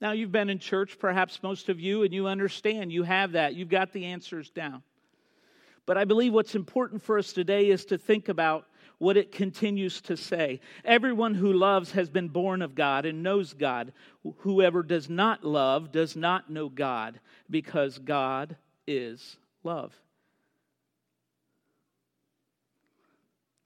Now, 0.00 0.12
you've 0.12 0.30
been 0.30 0.48
in 0.48 0.60
church, 0.60 1.00
perhaps 1.00 1.42
most 1.42 1.68
of 1.68 1.80
you, 1.80 2.04
and 2.04 2.14
you 2.14 2.28
understand. 2.28 2.92
You 2.92 3.02
have 3.02 3.32
that. 3.32 3.56
You've 3.56 3.68
got 3.68 3.92
the 3.92 4.04
answers 4.04 4.48
down. 4.48 4.84
But 5.86 5.96
I 5.96 6.04
believe 6.04 6.32
what's 6.32 6.56
important 6.56 7.02
for 7.02 7.16
us 7.18 7.32
today 7.32 7.70
is 7.70 7.84
to 7.86 7.98
think 7.98 8.28
about 8.28 8.66
what 8.98 9.16
it 9.16 9.30
continues 9.30 10.00
to 10.02 10.16
say. 10.16 10.60
Everyone 10.84 11.34
who 11.34 11.52
loves 11.52 11.92
has 11.92 12.10
been 12.10 12.28
born 12.28 12.60
of 12.62 12.74
God 12.74 13.06
and 13.06 13.22
knows 13.22 13.52
God. 13.52 13.92
Whoever 14.38 14.82
does 14.82 15.08
not 15.08 15.44
love 15.44 15.92
does 15.92 16.16
not 16.16 16.50
know 16.50 16.68
God, 16.68 17.20
because 17.48 17.98
God 17.98 18.56
is 18.86 19.36
love. 19.62 19.94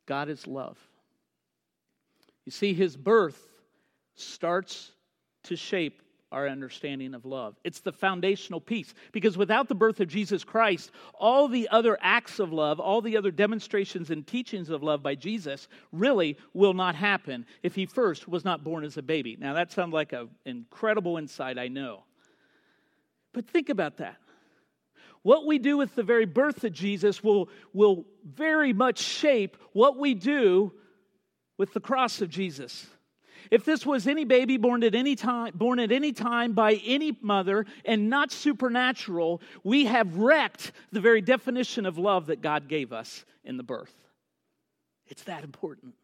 God 0.07 0.29
is 0.29 0.47
love. 0.47 0.77
You 2.45 2.53
see, 2.53 2.75
his 2.75 2.97
birth 2.97 3.41
starts 4.17 4.91
to 5.45 5.57
shape 5.57 6.03
our 6.33 6.49
understanding 6.49 7.15
of 7.15 7.25
love. 7.25 7.57
It's 7.65 7.81
the 7.81 7.93
foundational 7.93 8.61
piece 8.61 8.95
because 9.13 9.37
without 9.37 9.69
the 9.69 9.75
birth 9.75 10.01
of 10.01 10.09
Jesus 10.09 10.45
Christ, 10.45 10.91
all 11.15 11.49
the 11.49 11.69
other 11.71 11.99
acts 12.01 12.39
of 12.39 12.53
love, 12.53 12.79
all 12.79 13.01
the 13.01 13.17
other 13.17 13.31
demonstrations 13.31 14.11
and 14.11 14.27
teachings 14.27 14.71
of 14.71 14.83
love 14.83 15.03
by 15.03 15.15
Jesus 15.15 15.69
really 15.93 16.37
will 16.55 16.75
not 16.75 16.95
happen 16.95 17.47
if 17.63 17.75
he 17.75 17.87
first 17.87 18.29
was 18.29 18.45
not 18.45 18.63
born 18.63 18.85
as 18.85 18.97
a 18.97 19.03
baby. 19.03 19.37
Now, 19.41 19.55
that 19.55 19.73
sounds 19.73 19.93
like 19.93 20.13
an 20.13 20.29
incredible 20.45 21.17
insight, 21.17 21.59
I 21.59 21.69
know. 21.69 22.05
But 23.33 23.49
think 23.49 23.69
about 23.69 23.99
that. 23.99 24.17
What 25.23 25.47
we 25.47 25.59
do 25.59 25.77
with 25.77 25.95
the 25.95 26.03
very 26.03 26.25
birth 26.25 26.65
of 26.65 26.73
Jesus 26.73 27.23
will, 27.23 27.51
will 27.73 28.07
very 28.25 28.73
much 28.73 28.99
shape 28.99 29.57
what 29.73 29.99
we 29.99 30.15
do 30.15 30.73
with 31.59 31.75
the 31.75 31.81
cross 31.81 32.23
of 32.23 32.31
Jesus. 32.31 32.87
If 33.51 33.65
this 33.65 33.87
was 33.87 34.07
any 34.07 34.25
baby 34.25 34.57
born 34.57 34.83
at 34.83 34.95
any 34.95 35.17
time, 35.17 35.53
born 35.55 35.79
at 35.79 35.93
any 35.93 36.13
time 36.13 36.53
by 36.53 36.75
any 36.85 37.17
mother 37.21 37.67
and 37.85 38.11
not 38.11 38.33
supernatural, 38.33 39.41
we 39.63 39.87
have 39.87 40.17
wrecked 40.17 40.73
the 40.93 41.01
very 41.01 41.21
definition 41.21 41.87
of 41.87 41.99
love 41.99 42.27
that 42.27 42.41
God 42.41 42.69
gave 42.69 42.93
us 42.93 43.25
in 43.45 43.57
the 43.57 43.63
birth. 43.63 43.95
It's 45.07 45.25
that 45.25 45.45
important. 45.45 45.95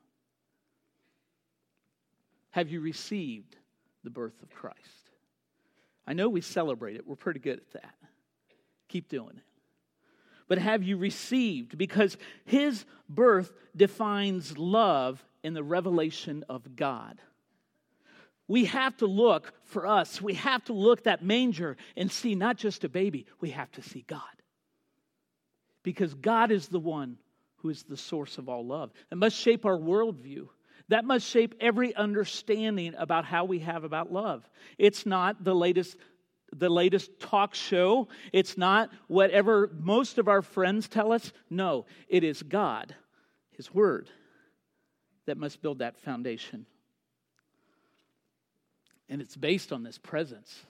Have 2.51 2.71
you 2.71 2.81
received 2.81 3.57
the 4.03 4.11
birth 4.11 4.43
of 4.43 4.51
Christ? 4.51 5.11
I 6.07 6.13
know 6.13 6.29
we 6.29 6.41
celebrate 6.41 6.97
it. 6.97 7.07
We're 7.07 7.17
pretty 7.17 7.41
good 7.41 7.59
at 7.59 7.71
that. 7.73 7.95
Keep 8.89 9.09
doing 9.09 9.37
it. 9.37 9.43
But 10.49 10.59
have 10.59 10.83
you 10.83 10.97
received? 10.97 11.77
Because 11.77 12.17
his 12.45 12.85
birth 13.09 13.53
defines 13.75 14.57
love 14.57 15.25
in 15.43 15.55
the 15.55 15.65
revelation 15.65 16.45
of 16.49 16.77
God. 16.77 17.21
We 18.49 18.67
have 18.67 18.97
to 18.99 19.07
look 19.07 19.53
for 19.65 19.87
us, 19.87 20.23
we 20.23 20.35
have 20.35 20.65
to 20.65 20.73
look 20.73 21.05
that 21.05 21.25
manger 21.25 21.77
and 21.97 22.11
see 22.11 22.35
not 22.35 22.57
just 22.57 22.85
a 22.85 22.89
baby, 22.89 23.27
we 23.41 23.51
have 23.51 23.71
to 23.73 23.83
see 23.83 24.05
God. 24.07 24.21
Because 25.83 26.15
God 26.15 26.51
is 26.51 26.69
the 26.69 26.81
one 26.81 27.19
who 27.57 27.71
is 27.71 27.83
the 27.83 27.97
source 27.97 28.39
of 28.39 28.49
all 28.49 28.65
love. 28.65 28.93
It 29.11 29.19
must 29.19 29.37
shape 29.37 29.67
our 29.67 29.77
worldview. 29.77 30.49
That 30.89 31.05
must 31.05 31.27
shape 31.27 31.55
every 31.61 31.95
understanding 31.95 32.95
about 32.97 33.25
how 33.25 33.45
we 33.45 33.61
have 33.61 33.83
about 33.83 34.13
love. 34.13 34.49
It's 34.79 35.05
not 35.05 35.43
the 35.43 35.55
latest 35.55 35.97
the 36.55 36.69
latest 36.69 37.19
talk 37.21 37.55
show. 37.55 38.09
It's 38.33 38.57
not 38.57 38.91
whatever 39.09 39.71
most 39.79 40.19
of 40.19 40.29
our 40.29 40.43
friends 40.43 40.89
tell 40.89 41.13
us. 41.13 41.33
No, 41.51 41.87
it 42.09 42.25
is 42.25 42.43
God, 42.43 42.95
His 43.51 43.73
Word, 43.73 44.09
that 45.27 45.39
must 45.39 45.63
build 45.63 45.79
that 45.79 45.99
foundation. 45.99 46.67
And 49.09 49.21
it's 49.21 49.37
based 49.37 49.73
on 49.73 49.83
this 49.83 49.99
presence. 49.99 50.65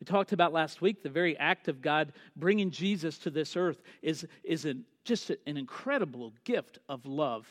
We 0.00 0.04
talked 0.04 0.32
about 0.32 0.52
last 0.52 0.80
week 0.80 1.02
the 1.02 1.08
very 1.08 1.36
act 1.38 1.68
of 1.68 1.80
God 1.80 2.12
bringing 2.36 2.70
Jesus 2.70 3.18
to 3.18 3.30
this 3.30 3.56
earth 3.56 3.82
is, 4.02 4.26
is 4.44 4.64
an, 4.64 4.84
just 5.04 5.30
an 5.30 5.56
incredible 5.56 6.32
gift 6.44 6.78
of 6.88 7.04
love 7.04 7.48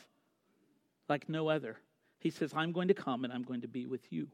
like 1.08 1.28
no 1.28 1.48
other. 1.48 1.76
He 2.20 2.30
says, 2.30 2.52
I'm 2.54 2.72
going 2.72 2.88
to 2.88 2.94
come 2.94 3.24
and 3.24 3.32
I'm 3.32 3.42
going 3.42 3.60
to 3.62 3.68
be 3.68 3.86
with 3.86 4.12
you. 4.12 4.28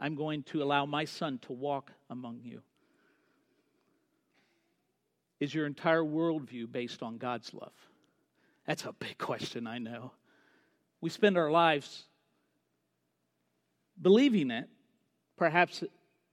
I'm 0.00 0.14
going 0.14 0.42
to 0.44 0.62
allow 0.62 0.86
my 0.86 1.04
son 1.04 1.38
to 1.42 1.52
walk 1.52 1.92
among 2.08 2.40
you. 2.42 2.62
Is 5.38 5.54
your 5.54 5.66
entire 5.66 6.02
worldview 6.02 6.72
based 6.72 7.02
on 7.02 7.18
God's 7.18 7.52
love? 7.52 7.72
That's 8.66 8.84
a 8.84 8.92
big 8.92 9.18
question, 9.18 9.66
I 9.66 9.78
know. 9.78 10.12
We 11.00 11.10
spend 11.10 11.36
our 11.36 11.50
lives 11.50 12.04
believing 14.00 14.50
it, 14.50 14.68
perhaps 15.36 15.84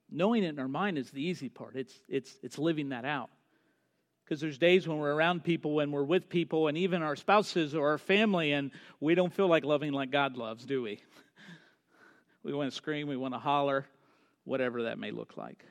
knowing 0.10 0.44
it 0.44 0.50
in 0.50 0.60
our 0.60 0.68
mind 0.68 0.98
is 0.98 1.12
the 1.12 1.22
easy 1.22 1.50
part. 1.50 1.76
It's, 1.76 1.94
it's, 2.08 2.38
it's 2.42 2.58
living 2.58 2.90
that 2.90 3.06
out. 3.06 3.30
Because 4.24 4.42
there's 4.42 4.58
days 4.58 4.88
when 4.88 4.98
we're 4.98 5.14
around 5.14 5.44
people, 5.44 5.74
when 5.74 5.92
we're 5.92 6.04
with 6.04 6.30
people, 6.30 6.68
and 6.68 6.78
even 6.78 7.02
our 7.02 7.16
spouses 7.16 7.74
or 7.74 7.92
our 7.92 7.98
family, 7.98 8.52
and 8.52 8.72
we 9.00 9.16
don't 9.16 9.34
feel 9.34 9.48
like 9.48 9.64
loving 9.64 9.94
like 9.94 10.12
God 10.12 10.36
loves, 10.38 10.66
do 10.66 10.82
we? 10.82 11.02
We 12.44 12.54
want 12.54 12.70
to 12.70 12.76
scream, 12.76 13.08
we 13.08 13.18
want 13.18 13.34
to 13.34 13.40
holler, 13.40 13.86
whatever 14.44 14.84
that 14.84 14.98
may 14.98 15.12
look 15.12 15.38
like. 15.38 15.64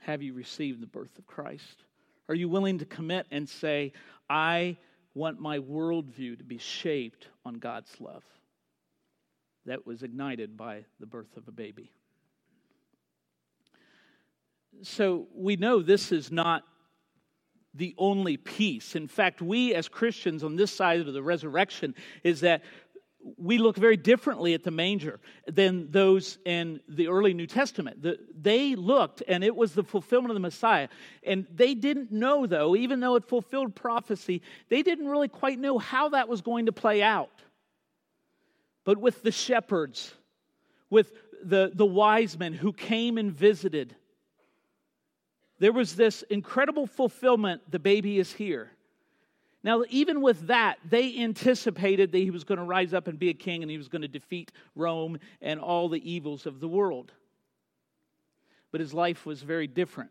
Have 0.00 0.22
you 0.22 0.34
received 0.34 0.82
the 0.82 0.86
birth 0.86 1.16
of 1.18 1.26
Christ? 1.26 1.84
Are 2.28 2.34
you 2.34 2.48
willing 2.48 2.78
to 2.78 2.84
commit 2.84 3.26
and 3.30 3.48
say, 3.48 3.92
I 4.28 4.76
want 5.14 5.40
my 5.40 5.58
worldview 5.58 6.38
to 6.38 6.44
be 6.44 6.58
shaped 6.58 7.28
on 7.44 7.54
God's 7.54 7.92
love? 8.00 8.24
That 9.66 9.86
was 9.86 10.02
ignited 10.02 10.56
by 10.56 10.84
the 10.98 11.06
birth 11.06 11.36
of 11.36 11.46
a 11.46 11.52
baby. 11.52 11.92
So 14.82 15.28
we 15.34 15.56
know 15.56 15.82
this 15.82 16.10
is 16.10 16.32
not 16.32 16.64
the 17.74 17.94
only 17.96 18.36
piece. 18.36 18.96
In 18.96 19.08
fact, 19.08 19.40
we 19.40 19.74
as 19.74 19.88
Christians 19.88 20.44
on 20.44 20.56
this 20.56 20.72
side 20.72 21.00
of 21.00 21.12
the 21.12 21.22
resurrection 21.22 21.94
is 22.22 22.40
that 22.40 22.62
we 23.36 23.58
look 23.58 23.76
very 23.76 23.96
differently 23.96 24.54
at 24.54 24.64
the 24.64 24.70
manger 24.70 25.20
than 25.46 25.90
those 25.90 26.38
in 26.44 26.80
the 26.88 27.08
early 27.08 27.34
New 27.34 27.46
Testament. 27.46 28.02
The, 28.02 28.18
they 28.40 28.74
looked, 28.74 29.22
and 29.28 29.44
it 29.44 29.54
was 29.54 29.74
the 29.74 29.84
fulfillment 29.84 30.30
of 30.30 30.34
the 30.34 30.40
Messiah. 30.40 30.88
And 31.22 31.46
they 31.54 31.74
didn't 31.74 32.10
know, 32.10 32.46
though, 32.46 32.74
even 32.74 33.00
though 33.00 33.16
it 33.16 33.24
fulfilled 33.24 33.74
prophecy, 33.74 34.42
they 34.68 34.82
didn't 34.82 35.06
really 35.06 35.28
quite 35.28 35.58
know 35.58 35.78
how 35.78 36.10
that 36.10 36.28
was 36.28 36.40
going 36.40 36.66
to 36.66 36.72
play 36.72 37.02
out. 37.02 37.30
But 38.84 38.98
with 38.98 39.22
the 39.22 39.30
shepherds, 39.30 40.12
with 40.90 41.12
the, 41.44 41.72
the 41.74 41.86
wise 41.86 42.38
men 42.38 42.52
who 42.52 42.72
came 42.72 43.18
and 43.18 43.32
visited. 43.32 43.94
There 45.58 45.72
was 45.72 45.96
this 45.96 46.22
incredible 46.22 46.86
fulfillment 46.86 47.62
the 47.70 47.78
baby 47.78 48.18
is 48.18 48.32
here. 48.32 48.70
Now, 49.64 49.84
even 49.90 50.20
with 50.20 50.48
that, 50.48 50.78
they 50.88 51.18
anticipated 51.18 52.10
that 52.12 52.18
he 52.18 52.30
was 52.30 52.42
going 52.42 52.58
to 52.58 52.64
rise 52.64 52.92
up 52.92 53.06
and 53.06 53.18
be 53.18 53.30
a 53.30 53.34
king 53.34 53.62
and 53.62 53.70
he 53.70 53.78
was 53.78 53.88
going 53.88 54.02
to 54.02 54.08
defeat 54.08 54.50
Rome 54.74 55.18
and 55.40 55.60
all 55.60 55.88
the 55.88 56.10
evils 56.10 56.46
of 56.46 56.58
the 56.58 56.68
world. 56.68 57.12
But 58.72 58.80
his 58.80 58.92
life 58.92 59.24
was 59.24 59.42
very 59.42 59.68
different. 59.68 60.10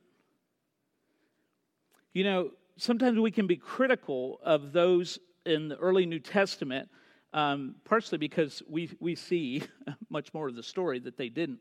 You 2.14 2.24
know, 2.24 2.52
sometimes 2.78 3.20
we 3.20 3.32
can 3.32 3.48
be 3.48 3.58
critical 3.58 4.40
of 4.44 4.72
those 4.72 5.20
in 5.46 5.68
the 5.68 5.78
early 5.78 6.06
New 6.06 6.20
Testament, 6.20 6.90
um, 7.34 7.76
partially 7.84 8.18
because 8.18 8.62
we, 8.70 8.92
we 9.00 9.16
see 9.16 9.64
much 10.10 10.34
more 10.34 10.48
of 10.48 10.56
the 10.56 10.64
story 10.64 11.00
that 11.00 11.18
they 11.18 11.30
didn't. 11.30 11.60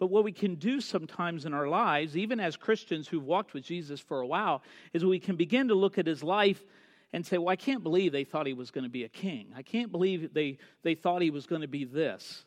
But 0.00 0.10
what 0.10 0.24
we 0.24 0.32
can 0.32 0.54
do 0.54 0.80
sometimes 0.80 1.44
in 1.44 1.52
our 1.52 1.68
lives, 1.68 2.16
even 2.16 2.40
as 2.40 2.56
Christians 2.56 3.06
who've 3.06 3.22
walked 3.22 3.52
with 3.52 3.64
Jesus 3.64 4.00
for 4.00 4.22
a 4.22 4.26
while, 4.26 4.62
is 4.94 5.04
we 5.04 5.20
can 5.20 5.36
begin 5.36 5.68
to 5.68 5.74
look 5.74 5.98
at 5.98 6.06
his 6.06 6.22
life 6.22 6.64
and 7.12 7.24
say, 7.24 7.36
Well, 7.36 7.50
I 7.50 7.56
can't 7.56 7.82
believe 7.82 8.10
they 8.10 8.24
thought 8.24 8.46
he 8.46 8.54
was 8.54 8.70
going 8.70 8.84
to 8.84 8.90
be 8.90 9.04
a 9.04 9.10
king. 9.10 9.52
I 9.54 9.60
can't 9.60 9.92
believe 9.92 10.32
they, 10.32 10.56
they 10.82 10.94
thought 10.94 11.20
he 11.20 11.28
was 11.28 11.46
going 11.46 11.60
to 11.60 11.68
be 11.68 11.84
this. 11.84 12.46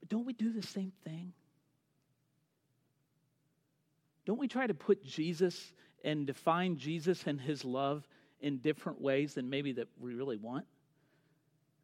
But 0.00 0.08
don't 0.08 0.24
we 0.24 0.32
do 0.32 0.54
the 0.54 0.66
same 0.66 0.92
thing? 1.04 1.34
Don't 4.24 4.38
we 4.38 4.48
try 4.48 4.66
to 4.66 4.74
put 4.74 5.04
Jesus 5.04 5.74
and 6.02 6.26
define 6.26 6.78
Jesus 6.78 7.24
and 7.26 7.38
his 7.38 7.62
love 7.62 8.08
in 8.40 8.56
different 8.58 9.02
ways 9.02 9.34
than 9.34 9.50
maybe 9.50 9.72
that 9.72 9.88
we 10.00 10.14
really 10.14 10.38
want? 10.38 10.64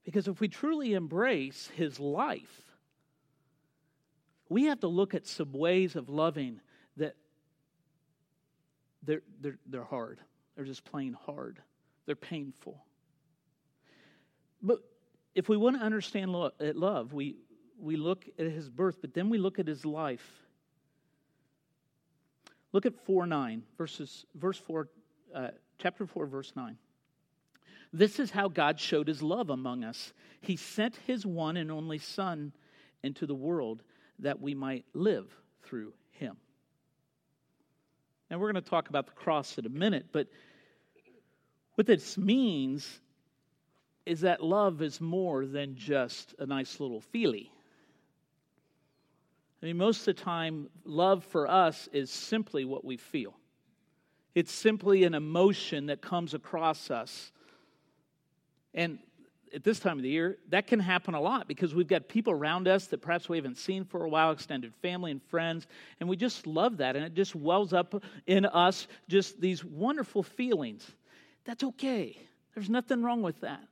Because 0.05 0.27
if 0.27 0.41
we 0.41 0.49
truly 0.49 0.95
embrace 0.95 1.69
his 1.77 2.01
life, 2.01 2.74
we 4.55 4.67
have 4.67 4.79
to 4.79 4.87
look 4.87 5.15
at 5.15 5.27
some 5.27 5.53
ways 5.53 5.97
of 5.97 6.09
loving 6.09 6.61
that 6.97 7.17
they're, 9.03 9.23
they're, 9.41 9.59
they're 9.67 9.83
hard. 9.83 10.21
They're 10.55 10.65
just 10.65 10.85
plain 10.85 11.17
hard. 11.27 11.59
They're 12.07 12.15
painful. 12.15 12.81
But 14.63 14.79
if 15.35 15.49
we 15.49 15.57
want 15.57 15.81
to 15.81 15.85
understand 15.85 16.31
love, 16.31 17.13
we, 17.13 17.35
we 17.81 17.97
look 17.97 18.27
at 18.39 18.47
his 18.47 18.71
birth, 18.71 18.99
but 19.01 19.13
then 19.13 19.29
we 19.29 19.39
look 19.39 19.59
at 19.59 19.67
his 19.67 19.85
life. 19.85 20.25
Look 22.71 22.87
at 22.87 22.95
4 23.07 23.27
9, 23.27 23.65
verses, 23.77 24.25
verse 24.37 24.59
4, 24.59 24.89
uh, 25.35 25.49
chapter 25.79 26.07
4, 26.07 26.27
verse 26.27 26.53
9. 26.55 26.79
This 27.93 28.21
is 28.21 28.31
how 28.31 28.47
God 28.47 28.79
showed 28.79 29.09
his 29.09 29.21
love 29.21 29.51
among 29.51 29.83
us. 29.83 30.13
He 30.41 30.55
sent 30.55 30.95
his 31.09 31.27
one 31.27 31.57
and 31.57 31.73
only 31.73 31.99
Son 31.99 32.53
into 33.03 33.27
the 33.27 33.35
world 33.35 33.83
that 34.21 34.41
we 34.41 34.55
might 34.55 34.85
live 34.95 35.27
through 35.63 35.93
him. 36.13 36.37
And 38.31 38.41
we're 38.41 38.53
going 38.53 38.63
to 38.63 38.71
talk 38.71 38.89
about 38.89 39.07
the 39.07 39.13
cross 39.13 39.59
in 39.59 39.67
a 39.67 39.71
minute, 39.71 40.07
but 40.13 40.29
what 41.75 41.87
this 41.87 42.17
means 42.17 43.01
is 44.07 44.21
that 44.21 44.43
love 44.43 44.83
is 44.83 45.01
more 45.01 45.47
than 45.47 45.77
just 45.77 46.35
a 46.39 46.47
nice 46.47 46.79
little 46.79 47.01
feely. 47.01 47.51
I 49.63 49.67
mean, 49.67 49.79
most 49.79 50.01
of 50.01 50.17
the 50.17 50.23
time, 50.23 50.69
love 50.85 51.25
for 51.25 51.51
us 51.51 51.89
is 51.93 52.11
simply 52.11 52.65
what 52.65 52.85
we 52.85 52.97
feel. 52.97 53.35
It's 54.35 54.53
simply 54.53 55.05
an 55.05 55.15
emotion 55.15 55.87
that 55.87 56.03
comes 56.03 56.35
across 56.35 56.91
us. 56.91 57.33
And 58.75 58.99
at 59.55 59.63
this 59.63 59.79
time 59.79 59.99
of 59.99 60.03
the 60.03 60.09
year, 60.09 60.39
that 60.49 60.67
can 60.67 60.81
happen 60.81 61.15
a 61.15 61.21
lot 61.21 61.47
because 61.47 61.75
we've 61.75 61.87
got 61.87 62.09
people 62.09 62.33
around 62.33 62.67
us 62.67 62.87
that 62.87 62.99
perhaps 62.99 63.29
we 63.29 63.37
haven't 63.37 63.57
seen 63.57 63.85
for 63.85 64.05
a 64.05 64.09
while, 64.09 64.33
extended 64.33 64.75
family 64.83 65.11
and 65.11 65.23
friends, 65.23 65.67
and 66.01 66.09
we 66.09 66.17
just 66.17 66.47
love 66.47 66.79
that. 66.79 66.97
And 66.97 67.05
it 67.05 67.15
just 67.15 67.35
wells 67.35 67.73
up 67.73 68.03
in 68.27 68.47
us 68.47 68.89
just 69.09 69.41
these 69.41 69.65
wonderful 69.65 70.23
feelings. 70.23 70.91
That's 71.45 71.63
okay, 71.63 72.19
there's 72.55 72.69
nothing 72.69 73.03
wrong 73.03 73.23
with 73.23 73.41
that. 73.43 73.63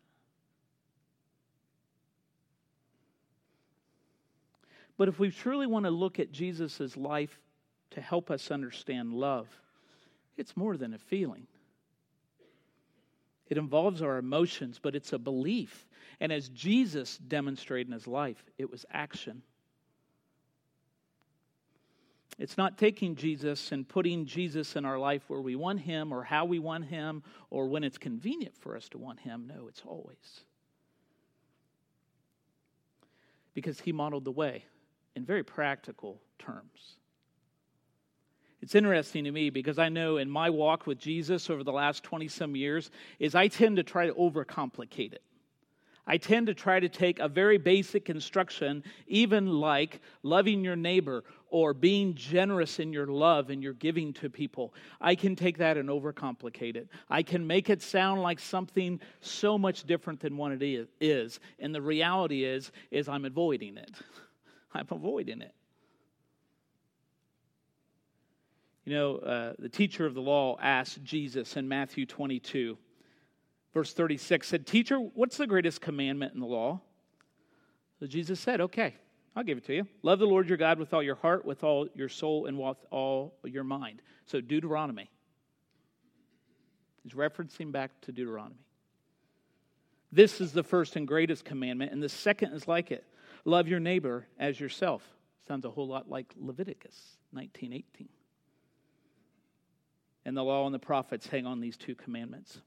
But 4.96 5.09
if 5.09 5.18
we 5.18 5.30
truly 5.30 5.66
want 5.66 5.87
to 5.87 5.90
look 5.90 6.20
at 6.20 6.30
Jesus' 6.30 6.96
life 6.96 7.40
to 7.90 8.00
help 8.00 8.30
us 8.30 8.50
understand 8.50 9.12
love, 9.14 9.48
it's 10.37 10.57
more 10.57 10.76
than 10.76 10.94
a 10.94 10.98
feeling. 10.98 11.46
It 13.48 13.59
involves 13.59 14.02
our 14.02 14.18
emotions, 14.18 14.78
but 14.83 14.94
it's 14.94 15.12
a 15.12 15.18
belief. 15.18 15.87
And 16.20 16.33
as 16.33 16.48
Jesus 16.48 17.18
demonstrated 17.18 17.88
in 17.88 17.92
his 17.92 18.07
life, 18.07 18.42
it 18.59 18.70
was 18.70 18.87
action. 18.90 19.42
It's 22.38 22.57
not 22.57 22.78
taking 22.78 23.14
Jesus 23.14 23.72
and 23.72 23.87
putting 23.87 24.24
Jesus 24.24 24.74
in 24.76 24.85
our 24.85 24.98
life 24.98 25.22
where 25.28 25.40
we 25.40 25.55
want 25.55 25.81
him 25.81 26.12
or 26.12 26.22
how 26.22 26.44
we 26.44 26.59
want 26.59 26.87
him 26.87 27.22
or 27.50 27.66
when 27.66 27.85
it's 27.85 27.98
convenient 27.98 28.57
for 28.57 28.76
us 28.76 28.88
to 28.90 28.98
want 28.98 29.20
him. 29.20 29.46
No, 29.46 29.68
it's 29.68 29.83
always. 29.87 30.40
Because 33.52 33.81
he 33.81 33.92
modeled 33.92 34.24
the 34.24 34.33
way 34.33 34.64
in 35.14 35.26
very 35.26 35.42
practical 35.42 36.20
terms. 36.38 36.96
It's 38.62 38.77
interesting 38.77 39.25
to 39.25 39.33
me 39.33 39.51
because 39.51 39.81
I 39.81 39.88
know 39.88 40.18
in 40.18 40.31
my 40.31 40.48
walk 40.48 40.87
with 40.87 40.98
Jesus 40.98 41.51
over 41.51 41.64
the 41.64 41.72
last 41.72 42.05
20 42.05 42.29
some 42.29 42.55
years 42.55 42.92
is 43.18 43.35
I 43.35 43.48
tend 43.48 43.77
to 43.77 43.83
try 43.83 44.07
to 44.07 44.14
overcomplicate 44.14 45.12
it. 45.12 45.22
I 46.07 46.16
tend 46.16 46.46
to 46.46 46.55
try 46.55 46.81
to 46.81 46.88
take 46.88 47.18
a 47.18 47.29
very 47.29 47.59
basic 47.59 48.09
instruction, 48.09 48.83
even 49.09 49.46
like 49.48 50.01
loving 50.22 50.64
your 50.64 50.77
neighbor 50.77 51.25
or 51.48 51.75
being 51.75 52.14
generous 52.14 52.79
in 52.79 52.92
your 52.92 53.07
love 53.07 53.51
and 53.51 53.62
your 53.62 53.72
giving 53.72 54.12
to 54.14 54.31
people. 54.31 54.75
I 55.01 55.16
can 55.16 55.37
take 55.37 55.59
that 55.59 55.77
and 55.77 55.88
overcomplicate 55.88 56.77
it. 56.77 56.88
I 57.11 57.22
can 57.22 57.46
make 57.46 57.68
it 57.68 57.83
sound 57.83 58.22
like 58.22 58.40
something 58.40 59.01
so 59.20 59.59
much 59.59 59.85
different 59.85 60.20
than 60.20 60.37
what 60.37 60.53
it 60.53 60.88
is. 61.01 61.40
And 61.59 61.75
the 61.75 61.83
reality 61.83 62.44
is, 62.44 62.70
is 62.90 63.09
I'm 63.09 63.25
avoiding 63.25 63.77
it. 63.77 63.90
I'm 64.75 64.87
avoiding 64.90 65.40
it. 65.40 65.55
You 68.85 68.95
know, 68.95 69.16
uh, 69.18 69.53
the 69.59 69.68
teacher 69.68 70.07
of 70.07 70.14
the 70.14 70.21
law 70.21 70.59
asked 70.61 71.03
Jesus 71.05 71.57
in 71.57 71.68
Matthew 71.68 72.05
22, 72.05 72.77
verse 73.73 73.92
36, 73.92 74.47
said, 74.47 74.66
Teacher, 74.66 74.97
what's 74.99 75.37
the 75.37 75.47
greatest 75.47 75.81
commandment 75.81 76.35
in 76.35 76.40
the 76.40 76.47
law? 76.47 76.81
So 78.01 78.07
Jesus 78.07 78.40
said, 78.40 78.61
Okay, 78.61 78.97
I'll 79.37 79.45
give 79.45 79.59
it 79.59 79.64
to 79.66 79.75
you. 79.75 79.87
Love 80.03 80.18
the 80.18 80.27
Lord 80.27 80.49
your 80.49 80.59
God 80.59 80.79
with 80.81 80.92
all 80.92 81.03
your 81.03 81.14
heart, 81.14 81.45
with 81.45 81.62
all 81.62 81.87
your 81.95 82.09
soul, 82.09 82.47
and 82.47 82.59
with 82.59 82.77
all 82.90 83.35
your 83.45 83.64
mind. 83.64 84.03
So, 84.27 84.40
Deuteronomy. 84.40 85.11
He's 87.03 87.12
referencing 87.12 87.73
back 87.73 87.90
to 88.03 88.12
Deuteronomy. 88.12 88.64
This 90.12 90.40
is 90.40 90.53
the 90.53 90.62
first 90.62 90.97
and 90.97 91.09
greatest 91.09 91.45
commandment, 91.45 91.92
and 91.92 92.03
the 92.03 92.09
second 92.09 92.53
is 92.53 92.68
like 92.68 92.90
it 92.90 93.05
love 93.45 93.66
your 93.66 93.81
neighbor 93.81 94.27
as 94.38 94.61
yourself. 94.61 95.03
Sounds 95.49 95.64
a 95.64 95.71
whole 95.71 95.88
lot 95.88 96.09
like 96.09 96.33
Leviticus 96.38 97.16
1918 97.33 98.09
and 100.24 100.37
the 100.37 100.42
law 100.42 100.66
and 100.66 100.74
the 100.74 100.78
prophets 100.78 101.26
hang 101.26 101.46
on 101.46 101.61
these 101.61 101.76
two 101.76 101.94
commandments. 101.94 102.61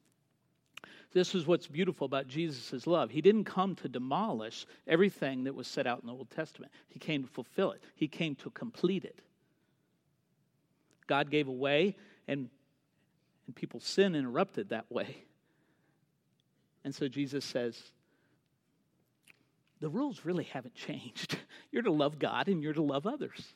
This 1.13 1.33
is 1.33 1.47
what's 1.47 1.67
beautiful 1.67 2.05
about 2.05 2.27
Jesus' 2.27 2.85
love. 2.85 3.09
He 3.09 3.21
didn't 3.21 3.45
come 3.45 3.75
to 3.75 3.87
demolish 3.87 4.65
everything 4.85 5.45
that 5.45 5.55
was 5.55 5.67
set 5.67 5.87
out 5.87 6.01
in 6.01 6.07
the 6.07 6.13
Old 6.13 6.29
Testament, 6.29 6.71
He 6.87 6.99
came 6.99 7.23
to 7.23 7.29
fulfill 7.29 7.71
it, 7.71 7.81
He 7.95 8.07
came 8.07 8.35
to 8.35 8.49
complete 8.49 9.05
it. 9.05 9.19
God 11.07 11.29
gave 11.29 11.47
a 11.47 11.53
way, 11.53 11.95
and, 12.27 12.49
and 13.45 13.55
people's 13.55 13.85
sin 13.85 14.15
interrupted 14.15 14.69
that 14.69 14.91
way. 14.91 15.23
And 16.83 16.93
so 16.93 17.07
Jesus 17.07 17.45
says, 17.45 17.81
the 19.79 19.89
rules 19.89 20.21
really 20.23 20.45
haven't 20.45 20.75
changed. 20.75 21.37
You're 21.71 21.83
to 21.83 21.91
love 21.91 22.17
God 22.19 22.47
and 22.47 22.63
you're 22.63 22.73
to 22.73 22.81
love 22.81 23.05
others. 23.05 23.53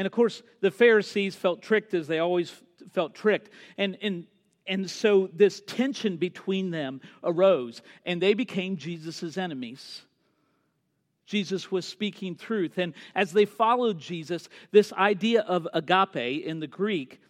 And 0.00 0.06
of 0.06 0.12
course, 0.12 0.42
the 0.62 0.70
Pharisees 0.70 1.36
felt 1.36 1.60
tricked 1.60 1.92
as 1.92 2.06
they 2.06 2.20
always 2.20 2.50
felt 2.92 3.14
tricked. 3.14 3.50
And, 3.76 3.98
and, 4.00 4.24
and 4.66 4.90
so 4.90 5.28
this 5.30 5.60
tension 5.66 6.16
between 6.16 6.70
them 6.70 7.02
arose, 7.22 7.82
and 8.06 8.18
they 8.18 8.32
became 8.32 8.78
Jesus' 8.78 9.36
enemies. 9.36 10.00
Jesus 11.26 11.70
was 11.70 11.84
speaking 11.84 12.36
truth. 12.36 12.78
And 12.78 12.94
as 13.14 13.32
they 13.32 13.44
followed 13.44 13.98
Jesus, 13.98 14.48
this 14.70 14.90
idea 14.94 15.42
of 15.42 15.68
agape 15.74 16.46
in 16.46 16.60
the 16.60 16.66
Greek 16.66 17.20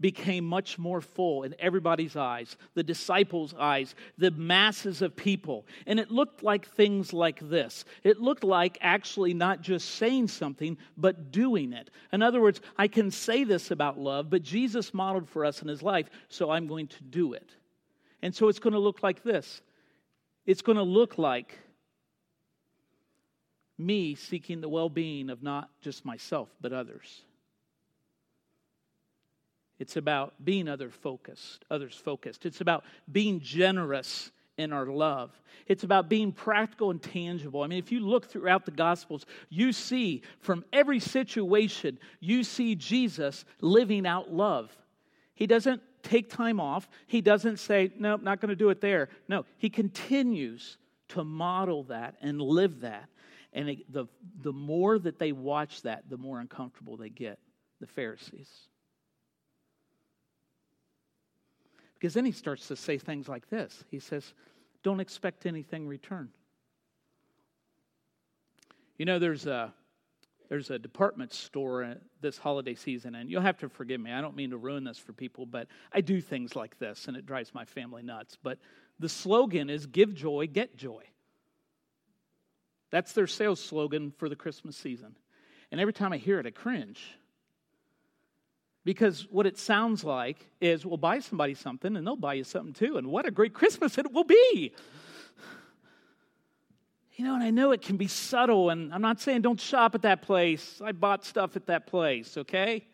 became 0.00 0.44
much 0.44 0.78
more 0.78 1.00
full 1.00 1.44
in 1.44 1.54
everybody's 1.58 2.16
eyes, 2.16 2.56
the 2.74 2.82
disciples' 2.82 3.54
eyes, 3.58 3.94
the 4.18 4.30
masses 4.32 5.02
of 5.02 5.14
people. 5.14 5.64
And 5.86 6.00
it 6.00 6.10
looked 6.10 6.42
like 6.42 6.66
things 6.66 7.12
like 7.12 7.38
this. 7.48 7.84
It 8.02 8.20
looked 8.20 8.44
like 8.44 8.76
actually 8.80 9.34
not 9.34 9.60
just 9.60 9.90
saying 9.96 10.28
something, 10.28 10.76
but 10.96 11.30
doing 11.30 11.72
it. 11.72 11.90
In 12.12 12.22
other 12.22 12.40
words, 12.40 12.60
I 12.76 12.88
can 12.88 13.10
say 13.10 13.44
this 13.44 13.70
about 13.70 13.98
love, 13.98 14.30
but 14.30 14.42
Jesus 14.42 14.92
modeled 14.92 15.28
for 15.28 15.44
us 15.44 15.62
in 15.62 15.68
his 15.68 15.82
life, 15.82 16.08
so 16.28 16.50
I'm 16.50 16.66
going 16.66 16.88
to 16.88 17.02
do 17.04 17.32
it. 17.32 17.48
And 18.20 18.34
so 18.34 18.48
it's 18.48 18.58
going 18.58 18.72
to 18.72 18.78
look 18.78 19.02
like 19.02 19.22
this 19.22 19.60
It's 20.46 20.62
going 20.62 20.78
to 20.78 20.82
look 20.82 21.18
like 21.18 21.58
me 23.78 24.14
seeking 24.14 24.60
the 24.60 24.68
well 24.68 24.88
being 24.88 25.30
of 25.30 25.42
not 25.42 25.70
just 25.80 26.04
myself, 26.04 26.48
but 26.60 26.72
others. 26.72 27.22
It's 29.78 29.96
about 29.96 30.34
being 30.44 30.68
other 30.68 30.90
focused, 30.90 31.64
others 31.70 31.94
focused. 31.94 32.46
It's 32.46 32.60
about 32.60 32.84
being 33.10 33.40
generous 33.40 34.30
in 34.56 34.72
our 34.72 34.86
love. 34.86 35.30
It's 35.66 35.82
about 35.82 36.08
being 36.08 36.30
practical 36.30 36.90
and 36.90 37.02
tangible. 37.02 37.62
I 37.62 37.66
mean, 37.66 37.78
if 37.78 37.90
you 37.90 38.00
look 38.00 38.26
throughout 38.26 38.64
the 38.64 38.70
Gospels, 38.70 39.26
you 39.48 39.72
see 39.72 40.22
from 40.40 40.64
every 40.72 41.00
situation, 41.00 41.98
you 42.20 42.44
see 42.44 42.74
Jesus 42.76 43.44
living 43.60 44.06
out 44.06 44.32
love. 44.32 44.76
He 45.34 45.46
doesn't 45.46 45.82
take 46.02 46.30
time 46.30 46.60
off, 46.60 46.88
he 47.06 47.20
doesn't 47.20 47.58
say, 47.58 47.90
Nope, 47.98 48.22
not 48.22 48.40
going 48.40 48.50
to 48.50 48.56
do 48.56 48.68
it 48.70 48.80
there. 48.80 49.08
No, 49.26 49.44
he 49.56 49.70
continues 49.70 50.76
to 51.08 51.24
model 51.24 51.84
that 51.84 52.14
and 52.20 52.40
live 52.40 52.80
that. 52.80 53.08
And 53.52 53.70
it, 53.70 53.92
the, 53.92 54.06
the 54.42 54.52
more 54.52 54.98
that 54.98 55.18
they 55.18 55.32
watch 55.32 55.82
that, 55.82 56.08
the 56.10 56.16
more 56.16 56.40
uncomfortable 56.40 56.96
they 56.96 57.08
get, 57.08 57.38
the 57.80 57.86
Pharisees. 57.86 58.50
Because 62.04 62.12
then 62.12 62.26
he 62.26 62.32
starts 62.32 62.68
to 62.68 62.76
say 62.76 62.98
things 62.98 63.30
like 63.30 63.48
this 63.48 63.82
He 63.90 63.98
says, 63.98 64.34
Don't 64.82 65.00
expect 65.00 65.46
anything 65.46 65.88
return. 65.88 66.28
You 68.98 69.06
know, 69.06 69.18
there's 69.18 69.46
a, 69.46 69.72
there's 70.50 70.68
a 70.68 70.78
department 70.78 71.32
store 71.32 71.96
this 72.20 72.36
holiday 72.36 72.74
season, 72.74 73.14
and 73.14 73.30
you'll 73.30 73.40
have 73.40 73.56
to 73.60 73.70
forgive 73.70 74.02
me. 74.02 74.12
I 74.12 74.20
don't 74.20 74.36
mean 74.36 74.50
to 74.50 74.58
ruin 74.58 74.84
this 74.84 74.98
for 74.98 75.14
people, 75.14 75.46
but 75.46 75.66
I 75.94 76.02
do 76.02 76.20
things 76.20 76.54
like 76.54 76.78
this, 76.78 77.08
and 77.08 77.16
it 77.16 77.24
drives 77.24 77.54
my 77.54 77.64
family 77.64 78.02
nuts. 78.02 78.36
But 78.42 78.58
the 78.98 79.08
slogan 79.08 79.70
is 79.70 79.86
Give 79.86 80.14
joy, 80.14 80.46
get 80.46 80.76
joy. 80.76 81.04
That's 82.90 83.12
their 83.12 83.26
sales 83.26 83.60
slogan 83.60 84.12
for 84.18 84.28
the 84.28 84.36
Christmas 84.36 84.76
season. 84.76 85.16
And 85.72 85.80
every 85.80 85.94
time 85.94 86.12
I 86.12 86.18
hear 86.18 86.38
it, 86.38 86.44
I 86.44 86.50
cringe. 86.50 87.02
Because 88.84 89.26
what 89.30 89.46
it 89.46 89.56
sounds 89.56 90.04
like 90.04 90.46
is 90.60 90.84
we'll 90.84 90.98
buy 90.98 91.18
somebody 91.20 91.54
something 91.54 91.96
and 91.96 92.06
they'll 92.06 92.16
buy 92.16 92.34
you 92.34 92.44
something 92.44 92.74
too. 92.74 92.98
And 92.98 93.06
what 93.06 93.26
a 93.26 93.30
great 93.30 93.54
Christmas 93.54 93.96
it 93.96 94.12
will 94.12 94.24
be. 94.24 94.74
You 97.16 97.24
know, 97.24 97.34
and 97.34 97.44
I 97.44 97.50
know 97.50 97.70
it 97.70 97.80
can 97.80 97.96
be 97.96 98.08
subtle, 98.08 98.70
and 98.70 98.92
I'm 98.92 99.00
not 99.00 99.20
saying 99.20 99.42
don't 99.42 99.60
shop 99.60 99.94
at 99.94 100.02
that 100.02 100.22
place. 100.22 100.82
I 100.84 100.90
bought 100.90 101.24
stuff 101.24 101.54
at 101.54 101.66
that 101.66 101.86
place, 101.86 102.36
okay? 102.36 102.86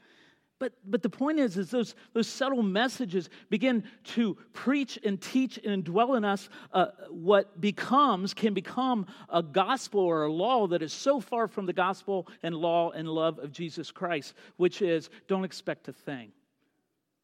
But, 0.61 0.75
but 0.85 1.03
the 1.03 1.09
point 1.09 1.41
is, 1.41 1.57
is 1.57 1.71
those, 1.71 1.95
those 2.13 2.29
subtle 2.29 2.63
messages 2.63 3.31
begin 3.49 3.83
to 4.05 4.37
preach 4.53 4.99
and 5.03 5.19
teach 5.19 5.59
and 5.65 5.83
dwell 5.83 6.15
in 6.17 6.25
us 6.25 6.51
uh, 6.75 6.89
what 7.09 7.59
becomes, 7.63 8.35
can 8.35 8.53
become 8.53 9.07
a 9.31 9.43
gospel 9.43 10.01
or 10.01 10.25
a 10.25 10.33
law 10.33 10.67
that 10.67 10.83
is 10.83 10.93
so 10.93 11.19
far 11.19 11.49
from 11.49 11.65
the 11.65 11.73
gospel 11.73 12.29
and 12.43 12.55
law 12.55 12.91
and 12.91 13.09
love 13.09 13.39
of 13.39 13.53
Jesus 13.53 13.91
Christ, 13.91 14.35
which 14.59 14.83
is 14.83 15.09
don't 15.29 15.45
expect 15.45 15.89
a 15.89 15.95
thing. 15.95 16.31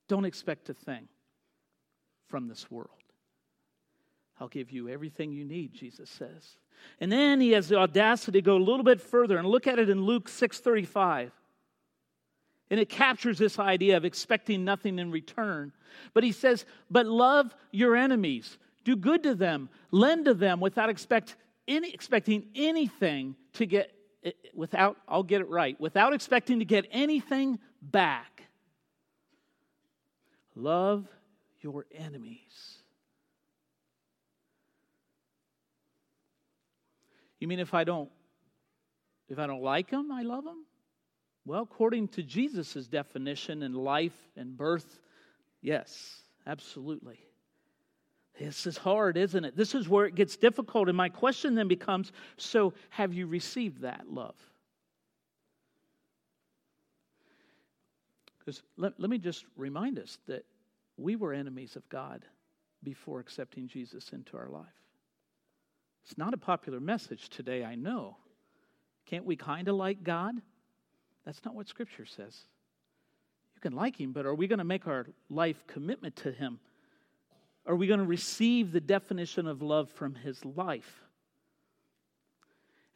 Don't 0.08 0.24
expect 0.24 0.70
a 0.70 0.74
thing 0.74 1.06
from 2.28 2.48
this 2.48 2.70
world. 2.70 2.88
I'll 4.40 4.48
give 4.48 4.70
you 4.70 4.88
everything 4.88 5.30
you 5.32 5.44
need, 5.44 5.74
Jesus 5.74 6.08
says. 6.08 6.56
And 7.00 7.12
then 7.12 7.42
he 7.42 7.50
has 7.50 7.68
the 7.68 7.76
audacity 7.76 8.38
to 8.38 8.42
go 8.42 8.56
a 8.56 8.58
little 8.58 8.82
bit 8.82 9.02
further 9.02 9.36
and 9.36 9.46
look 9.46 9.66
at 9.66 9.78
it 9.78 9.90
in 9.90 10.00
Luke 10.00 10.26
635. 10.26 11.32
And 12.70 12.80
it 12.80 12.88
captures 12.88 13.38
this 13.38 13.58
idea 13.58 13.96
of 13.96 14.04
expecting 14.04 14.64
nothing 14.64 14.98
in 14.98 15.10
return. 15.10 15.72
But 16.14 16.24
he 16.24 16.32
says, 16.32 16.64
But 16.90 17.06
love 17.06 17.54
your 17.70 17.94
enemies, 17.94 18.58
do 18.84 18.96
good 18.96 19.22
to 19.22 19.34
them, 19.34 19.68
lend 19.90 20.24
to 20.24 20.34
them 20.34 20.60
without 20.60 20.88
expect 20.88 21.36
any, 21.68 21.92
expecting 21.92 22.46
anything 22.54 23.36
to 23.54 23.66
get, 23.66 23.92
eh, 24.24 24.32
without, 24.54 24.96
I'll 25.08 25.22
get 25.22 25.40
it 25.40 25.48
right, 25.48 25.80
without 25.80 26.12
expecting 26.12 26.58
to 26.58 26.64
get 26.64 26.86
anything 26.90 27.58
back. 27.80 28.42
Love 30.56 31.06
your 31.60 31.86
enemies. 31.94 32.78
You 37.38 37.48
mean 37.48 37.58
if 37.58 37.74
I 37.74 37.84
don't 37.84 38.10
if 39.28 39.38
I 39.38 39.46
don't 39.46 39.62
like 39.62 39.90
them, 39.90 40.12
I 40.12 40.22
love 40.22 40.44
them? 40.44 40.64
Well, 41.46 41.62
according 41.62 42.08
to 42.08 42.24
Jesus' 42.24 42.88
definition 42.88 43.62
in 43.62 43.72
life 43.72 44.16
and 44.36 44.56
birth, 44.56 44.98
yes, 45.62 46.20
absolutely. 46.44 47.20
This 48.38 48.66
is 48.66 48.76
hard, 48.76 49.16
isn't 49.16 49.44
it? 49.44 49.56
This 49.56 49.74
is 49.74 49.88
where 49.88 50.06
it 50.06 50.16
gets 50.16 50.36
difficult. 50.36 50.88
And 50.88 50.96
my 50.96 51.08
question 51.08 51.54
then 51.54 51.68
becomes 51.68 52.10
so, 52.36 52.74
have 52.90 53.14
you 53.14 53.28
received 53.28 53.82
that 53.82 54.06
love? 54.10 54.34
Because 58.40 58.62
let, 58.76 58.98
let 58.98 59.08
me 59.08 59.18
just 59.18 59.44
remind 59.56 60.00
us 60.00 60.18
that 60.26 60.44
we 60.96 61.14
were 61.14 61.32
enemies 61.32 61.76
of 61.76 61.88
God 61.88 62.24
before 62.82 63.20
accepting 63.20 63.68
Jesus 63.68 64.10
into 64.12 64.36
our 64.36 64.48
life. 64.48 64.66
It's 66.04 66.18
not 66.18 66.34
a 66.34 66.38
popular 66.38 66.80
message 66.80 67.28
today, 67.28 67.64
I 67.64 67.76
know. 67.76 68.16
Can't 69.06 69.24
we 69.24 69.36
kind 69.36 69.68
of 69.68 69.76
like 69.76 70.02
God? 70.02 70.34
That's 71.26 71.44
not 71.44 71.54
what 71.54 71.68
Scripture 71.68 72.06
says. 72.06 72.38
You 73.56 73.60
can 73.60 73.74
like 73.74 74.00
Him, 74.00 74.12
but 74.12 74.24
are 74.24 74.34
we 74.34 74.46
going 74.46 74.60
to 74.60 74.64
make 74.64 74.86
our 74.86 75.06
life 75.28 75.66
commitment 75.66 76.16
to 76.16 76.30
Him? 76.30 76.60
Are 77.66 77.74
we 77.74 77.88
going 77.88 78.00
to 78.00 78.06
receive 78.06 78.70
the 78.70 78.80
definition 78.80 79.48
of 79.48 79.60
love 79.60 79.90
from 79.90 80.14
His 80.14 80.42
life? 80.44 81.02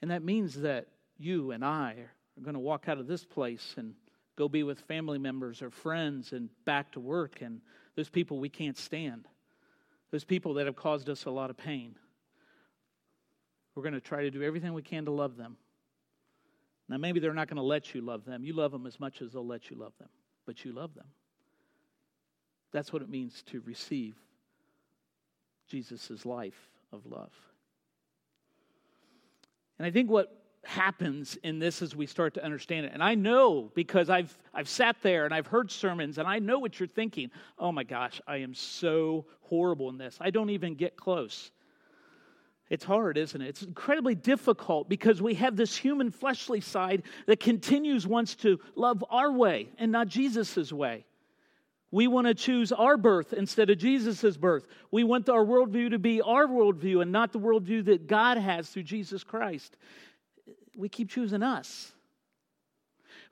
And 0.01 0.13
that 0.13 0.23
means 0.23 0.61
that 0.61 0.87
you 1.19 1.51
and 1.51 1.65
I 1.65 1.97
are 2.39 2.43
going 2.43 2.55
to 2.55 2.61
walk 2.61 2.89
out 2.89 2.99
of 2.99 3.07
this 3.07 3.25
place 3.25 3.75
and 3.77 3.95
go 4.37 4.49
be 4.49 4.63
with 4.63 4.81
family 4.81 5.19
members 5.19 5.61
or 5.61 5.71
friends 5.71 6.33
and 6.33 6.49
back 6.65 6.93
to 6.93 7.01
work, 7.01 7.43
and 7.43 7.61
those 7.97 8.09
people 8.09 8.39
we 8.39 8.49
can't 8.49 8.79
stand, 8.79 9.27
those 10.13 10.25
people 10.25 10.55
that 10.55 10.67
have 10.67 10.77
caused 10.77 11.11
us 11.11 11.25
a 11.25 11.31
lot 11.31 11.51
of 11.51 11.57
pain. 11.57 11.97
We're 13.75 13.83
going 13.83 13.95
to 13.95 14.01
try 14.01 14.23
to 14.23 14.31
do 14.31 14.43
everything 14.43 14.73
we 14.73 14.83
can 14.83 15.05
to 15.05 15.11
love 15.11 15.37
them. 15.37 15.57
Now, 16.91 16.97
maybe 16.97 17.21
they're 17.21 17.33
not 17.33 17.47
going 17.47 17.57
to 17.57 17.63
let 17.63 17.95
you 17.95 18.01
love 18.01 18.25
them. 18.25 18.45
You 18.45 18.53
love 18.53 18.73
them 18.73 18.85
as 18.85 18.99
much 18.99 19.23
as 19.23 19.33
they'll 19.33 19.47
let 19.47 19.71
you 19.71 19.77
love 19.77 19.93
them, 20.01 20.09
but 20.45 20.65
you 20.65 20.73
love 20.73 20.93
them. 20.97 21.07
That's 22.73 22.93
what 22.93 23.01
it 23.01 23.09
means 23.09 23.45
to 23.45 23.61
receive 23.61 24.17
Jesus' 25.69 26.27
life 26.27 26.69
of 26.93 27.07
love. 27.07 27.31
And 29.79 29.87
I 29.87 29.93
think 29.93 30.11
what 30.11 30.37
happens 30.65 31.39
in 31.45 31.61
this 31.61 31.81
as 31.81 31.95
we 31.95 32.07
start 32.07 32.35
to 32.35 32.45
understand 32.45 32.87
it. 32.87 32.93
And 32.93 33.05
I 33.05 33.15
know 33.15 33.71
because 33.75 34.11
I've 34.11 34.37
I've 34.53 34.69
sat 34.69 34.97
there 35.01 35.25
and 35.25 35.33
I've 35.33 35.47
heard 35.47 35.71
sermons 35.71 36.19
and 36.19 36.27
I 36.27 36.41
know 36.41 36.59
what 36.59 36.79
you're 36.81 36.89
thinking. 36.89 37.31
Oh 37.57 37.71
my 37.71 37.85
gosh, 37.85 38.21
I 38.27 38.39
am 38.39 38.53
so 38.53 39.27
horrible 39.43 39.89
in 39.91 39.97
this. 39.97 40.19
I 40.21 40.31
don't 40.31 40.51
even 40.51 40.75
get 40.75 40.97
close. 40.97 41.53
It's 42.71 42.85
hard, 42.85 43.19
isn't 43.19 43.43
it? 43.43 43.49
It's 43.49 43.63
incredibly 43.63 44.15
difficult 44.15 44.89
because 44.89 45.21
we 45.21 45.35
have 45.35 45.57
this 45.57 45.77
human 45.77 46.13
fleshly 46.13 46.61
side 46.61 47.03
that 47.27 47.41
continues 47.41 48.07
wants 48.07 48.37
to 48.37 48.61
love 48.77 49.05
our 49.11 49.33
way 49.33 49.69
and 49.77 49.91
not 49.91 50.07
Jesus' 50.07 50.73
way. 50.73 51.05
We 51.91 52.07
want 52.07 52.29
to 52.29 52.35
choose 52.35 52.71
our 52.71 52.97
birth 52.97 53.33
instead 53.33 53.71
of 53.71 53.79
Jesus' 53.79 54.37
birth. 54.37 54.69
We 54.93 55.03
want 55.03 55.29
our 55.29 55.45
worldview 55.45 55.91
to 55.91 55.99
be 55.99 56.23
our 56.23 56.47
worldview 56.47 57.03
and 57.03 57.11
not 57.11 57.33
the 57.33 57.41
worldview 57.41 57.87
that 57.87 58.07
God 58.07 58.39
has 58.39 58.69
through 58.69 58.85
Jesus 58.85 59.25
Christ. 59.25 59.77
We 60.77 60.89
keep 60.89 61.11
choosing 61.11 61.43
us. 61.43 61.91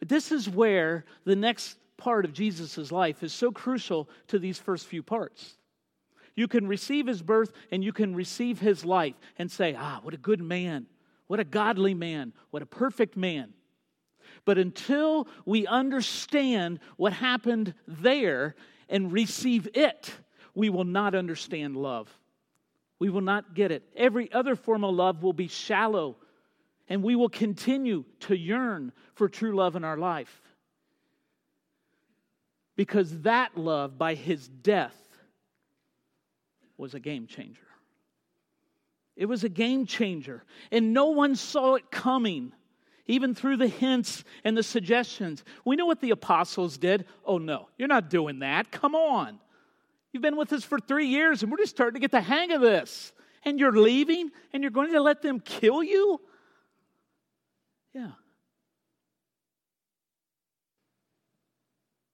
But 0.00 0.08
this 0.08 0.32
is 0.32 0.48
where 0.48 1.04
the 1.24 1.36
next 1.36 1.78
part 1.96 2.24
of 2.24 2.32
Jesus' 2.32 2.90
life 2.90 3.22
is 3.22 3.32
so 3.32 3.52
crucial 3.52 4.08
to 4.28 4.40
these 4.40 4.58
first 4.58 4.88
few 4.88 5.04
parts. 5.04 5.57
You 6.38 6.46
can 6.46 6.68
receive 6.68 7.08
his 7.08 7.20
birth 7.20 7.50
and 7.72 7.82
you 7.82 7.92
can 7.92 8.14
receive 8.14 8.60
his 8.60 8.84
life 8.84 9.16
and 9.38 9.50
say, 9.50 9.74
ah, 9.76 9.98
what 10.04 10.14
a 10.14 10.18
good 10.18 10.40
man, 10.40 10.86
what 11.26 11.40
a 11.40 11.44
godly 11.44 11.94
man, 11.94 12.32
what 12.52 12.62
a 12.62 12.66
perfect 12.66 13.16
man. 13.16 13.54
But 14.44 14.56
until 14.56 15.26
we 15.44 15.66
understand 15.66 16.78
what 16.96 17.12
happened 17.12 17.74
there 17.88 18.54
and 18.88 19.10
receive 19.10 19.68
it, 19.74 20.14
we 20.54 20.70
will 20.70 20.84
not 20.84 21.16
understand 21.16 21.76
love. 21.76 22.08
We 23.00 23.10
will 23.10 23.20
not 23.20 23.54
get 23.54 23.72
it. 23.72 23.82
Every 23.96 24.30
other 24.30 24.54
form 24.54 24.84
of 24.84 24.94
love 24.94 25.24
will 25.24 25.32
be 25.32 25.48
shallow, 25.48 26.18
and 26.88 27.02
we 27.02 27.16
will 27.16 27.28
continue 27.28 28.04
to 28.20 28.38
yearn 28.38 28.92
for 29.16 29.28
true 29.28 29.56
love 29.56 29.74
in 29.74 29.82
our 29.82 29.98
life. 29.98 30.40
Because 32.76 33.22
that 33.22 33.56
love, 33.58 33.98
by 33.98 34.14
his 34.14 34.46
death, 34.46 35.07
was 36.78 36.94
a 36.94 37.00
game 37.00 37.26
changer. 37.26 37.60
It 39.16 39.26
was 39.26 39.44
a 39.44 39.48
game 39.48 39.84
changer, 39.84 40.44
and 40.70 40.94
no 40.94 41.06
one 41.06 41.34
saw 41.34 41.74
it 41.74 41.90
coming, 41.90 42.52
even 43.06 43.34
through 43.34 43.56
the 43.56 43.66
hints 43.66 44.22
and 44.44 44.56
the 44.56 44.62
suggestions. 44.62 45.42
We 45.64 45.76
know 45.76 45.86
what 45.86 46.00
the 46.00 46.12
apostles 46.12 46.78
did. 46.78 47.04
Oh, 47.24 47.38
no, 47.38 47.68
you're 47.76 47.88
not 47.88 48.10
doing 48.10 48.38
that. 48.38 48.70
Come 48.70 48.94
on. 48.94 49.40
You've 50.12 50.22
been 50.22 50.36
with 50.36 50.52
us 50.52 50.64
for 50.64 50.78
three 50.78 51.08
years, 51.08 51.42
and 51.42 51.50
we're 51.50 51.58
just 51.58 51.74
starting 51.74 51.94
to 51.94 52.00
get 52.00 52.12
the 52.12 52.20
hang 52.20 52.52
of 52.52 52.60
this. 52.60 53.12
And 53.44 53.60
you're 53.60 53.72
leaving 53.72 54.30
and 54.52 54.62
you're 54.62 54.70
going 54.70 54.92
to 54.92 55.00
let 55.00 55.22
them 55.22 55.40
kill 55.40 55.82
you? 55.82 56.20
Yeah. 57.94 58.10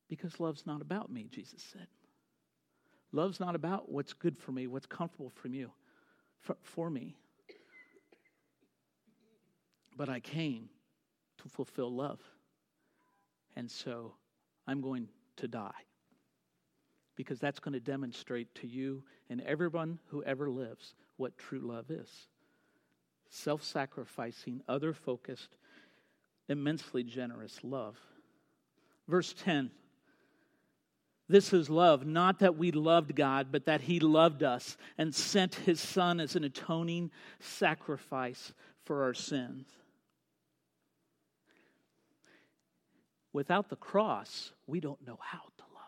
Because 0.09 0.39
love's 0.39 0.67
not 0.67 0.81
about 0.81 1.11
me, 1.11 1.29
Jesus 1.31 1.63
said. 1.73 1.87
Love's 3.15 3.39
not 3.39 3.55
about 3.55 3.93
what's 3.93 4.13
good 4.13 4.37
for 4.37 4.51
me, 4.51 4.67
what's 4.67 4.87
comfortable 4.87 5.31
for 5.31 5.47
you, 5.47 5.71
for, 6.41 6.57
for 6.63 6.91
me. 6.91 7.15
But 9.97 10.09
I 10.09 10.19
came 10.19 10.69
to 11.39 11.49
fulfill 11.49 11.95
love. 11.95 12.19
And 13.55 13.71
so 13.71 14.15
I'm 14.67 14.81
going 14.81 15.09
to 15.37 15.47
die. 15.47 15.71
Because 17.15 17.39
that's 17.39 17.61
going 17.61 17.75
to 17.75 17.81
demonstrate 17.81 18.53
to 18.57 18.67
you 18.67 19.05
and 19.31 19.41
everyone 19.43 20.01
who 20.09 20.25
ever 20.25 20.51
lives 20.51 20.97
what 21.17 21.39
true 21.39 21.61
love 21.61 21.93
is 21.93 22.11
self 23.31 23.63
sacrificing, 23.63 24.61
other 24.69 24.93
focused, 24.93 25.57
immensely 26.49 27.05
generous 27.05 27.61
love. 27.63 27.97
Verse 29.07 29.33
10 29.33 29.71
This 31.29 31.55
is 31.55 31.71
love, 31.71 32.05
not 32.05 32.41
that 32.41 32.57
we 32.57 32.71
loved 32.71 33.17
God, 33.17 33.49
but 33.51 33.65
that 33.65 33.81
He 33.81 33.99
loved 33.99 34.43
us 34.43 34.77
and 34.99 35.15
sent 35.15 35.55
His 35.55 35.81
Son 35.81 36.21
as 36.21 36.37
an 36.37 36.45
atoning 36.45 37.11
sacrifice 37.41 38.53
for 38.85 39.05
our 39.05 39.15
sins. 39.15 39.67
Without 43.33 43.69
the 43.71 43.77
cross, 43.77 44.53
we 44.67 44.81
don't 44.81 45.05
know 45.07 45.19
how 45.21 45.41
to 45.41 45.65
love. 45.75 45.83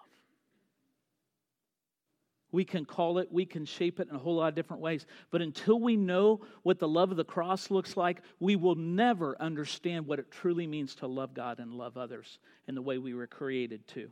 We 2.51 2.65
can 2.65 2.87
call 2.87 3.19
it, 3.19 3.31
we 3.31 3.45
can 3.45 3.67
shape 3.67 4.01
it 4.01 4.09
in 4.09 4.17
a 4.17 4.19
whole 4.19 4.37
lot 4.37 4.49
of 4.49 4.55
different 4.55 4.83
ways. 4.83 5.05
But 5.31 5.43
until 5.43 5.79
we 5.79 5.97
know 5.97 6.41
what 6.63 6.79
the 6.79 6.89
love 6.89 7.11
of 7.11 7.19
the 7.19 7.25
cross 7.25 7.71
looks 7.71 7.95
like, 7.95 8.23
we 8.41 8.57
will 8.57 8.75
never 8.75 9.41
understand 9.41 10.07
what 10.07 10.19
it 10.19 10.31
truly 10.31 10.67
means 10.67 10.95
to 10.97 11.07
love 11.07 11.35
God 11.35 11.61
and 11.61 11.75
love 11.75 11.99
others 11.99 12.39
in 12.67 12.75
the 12.75 12.83
way 12.83 12.97
we 12.97 13.13
were 13.13 13.27
created 13.27 13.87
to. 13.89 14.11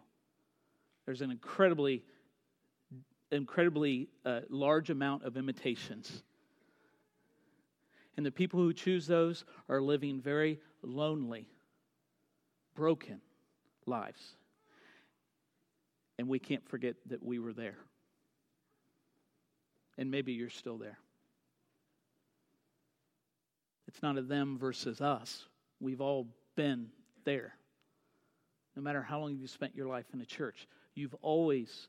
There's 1.06 1.20
an 1.20 1.30
incredibly, 1.30 2.02
incredibly 3.30 4.08
uh, 4.24 4.40
large 4.48 4.90
amount 4.90 5.24
of 5.24 5.36
imitations. 5.36 6.22
And 8.16 8.24
the 8.24 8.30
people 8.30 8.60
who 8.60 8.72
choose 8.72 9.06
those 9.06 9.44
are 9.68 9.80
living 9.80 10.20
very 10.20 10.60
lonely 10.82 11.48
broken 12.74 13.20
lives. 13.86 14.36
And 16.18 16.28
we 16.28 16.38
can't 16.38 16.66
forget 16.68 16.94
that 17.06 17.22
we 17.22 17.38
were 17.38 17.52
there. 17.52 17.78
And 19.98 20.10
maybe 20.10 20.32
you're 20.32 20.50
still 20.50 20.78
there. 20.78 20.98
It's 23.88 24.02
not 24.02 24.16
a 24.16 24.22
them 24.22 24.58
versus 24.58 25.00
us. 25.00 25.44
We've 25.80 26.00
all 26.00 26.28
been 26.56 26.88
there. 27.24 27.54
No 28.76 28.82
matter 28.82 29.02
how 29.02 29.20
long 29.20 29.36
you've 29.36 29.50
spent 29.50 29.76
your 29.76 29.86
life 29.86 30.06
in 30.12 30.20
a 30.20 30.24
church, 30.24 30.66
you've 30.94 31.14
always, 31.22 31.88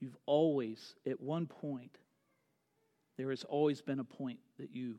you've 0.00 0.16
always, 0.26 0.94
at 1.06 1.20
one 1.20 1.46
point, 1.46 1.96
there 3.16 3.30
has 3.30 3.44
always 3.44 3.80
been 3.80 4.00
a 4.00 4.04
point 4.04 4.38
that 4.58 4.74
you 4.74 4.96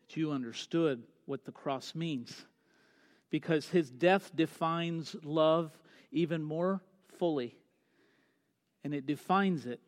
that 0.00 0.16
you 0.16 0.30
understood 0.30 1.02
what 1.24 1.44
the 1.44 1.52
cross 1.52 1.94
means 1.94 2.46
because 3.30 3.68
his 3.68 3.90
death 3.90 4.30
defines 4.34 5.16
love 5.24 5.76
even 6.12 6.42
more 6.42 6.80
fully. 7.18 7.56
And 8.84 8.94
it 8.94 9.06
defines 9.06 9.66
it 9.66 9.80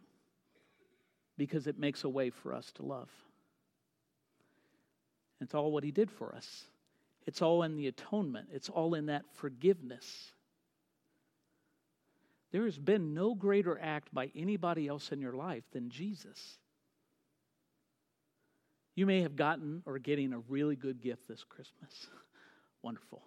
because 1.36 1.66
it 1.66 1.78
makes 1.78 2.02
a 2.02 2.08
way 2.08 2.30
for 2.30 2.52
us 2.52 2.72
to 2.72 2.82
love. 2.82 3.10
It's 5.40 5.54
all 5.54 5.70
what 5.70 5.84
he 5.84 5.92
did 5.92 6.10
for 6.10 6.34
us. 6.34 6.64
It's 7.26 7.42
all 7.42 7.62
in 7.62 7.76
the 7.76 7.86
atonement. 7.86 8.48
It's 8.52 8.68
all 8.68 8.94
in 8.94 9.06
that 9.06 9.24
forgiveness. 9.34 10.32
There 12.50 12.64
has 12.64 12.78
been 12.78 13.14
no 13.14 13.34
greater 13.34 13.78
act 13.80 14.12
by 14.12 14.30
anybody 14.34 14.88
else 14.88 15.12
in 15.12 15.20
your 15.20 15.34
life 15.34 15.64
than 15.72 15.90
Jesus. 15.90 16.58
You 18.94 19.06
may 19.06 19.22
have 19.22 19.36
gotten 19.36 19.82
or 19.86 19.98
getting 19.98 20.32
a 20.32 20.38
really 20.38 20.74
good 20.74 21.00
gift 21.00 21.28
this 21.28 21.44
Christmas. 21.44 22.08
Wonderful. 22.82 23.22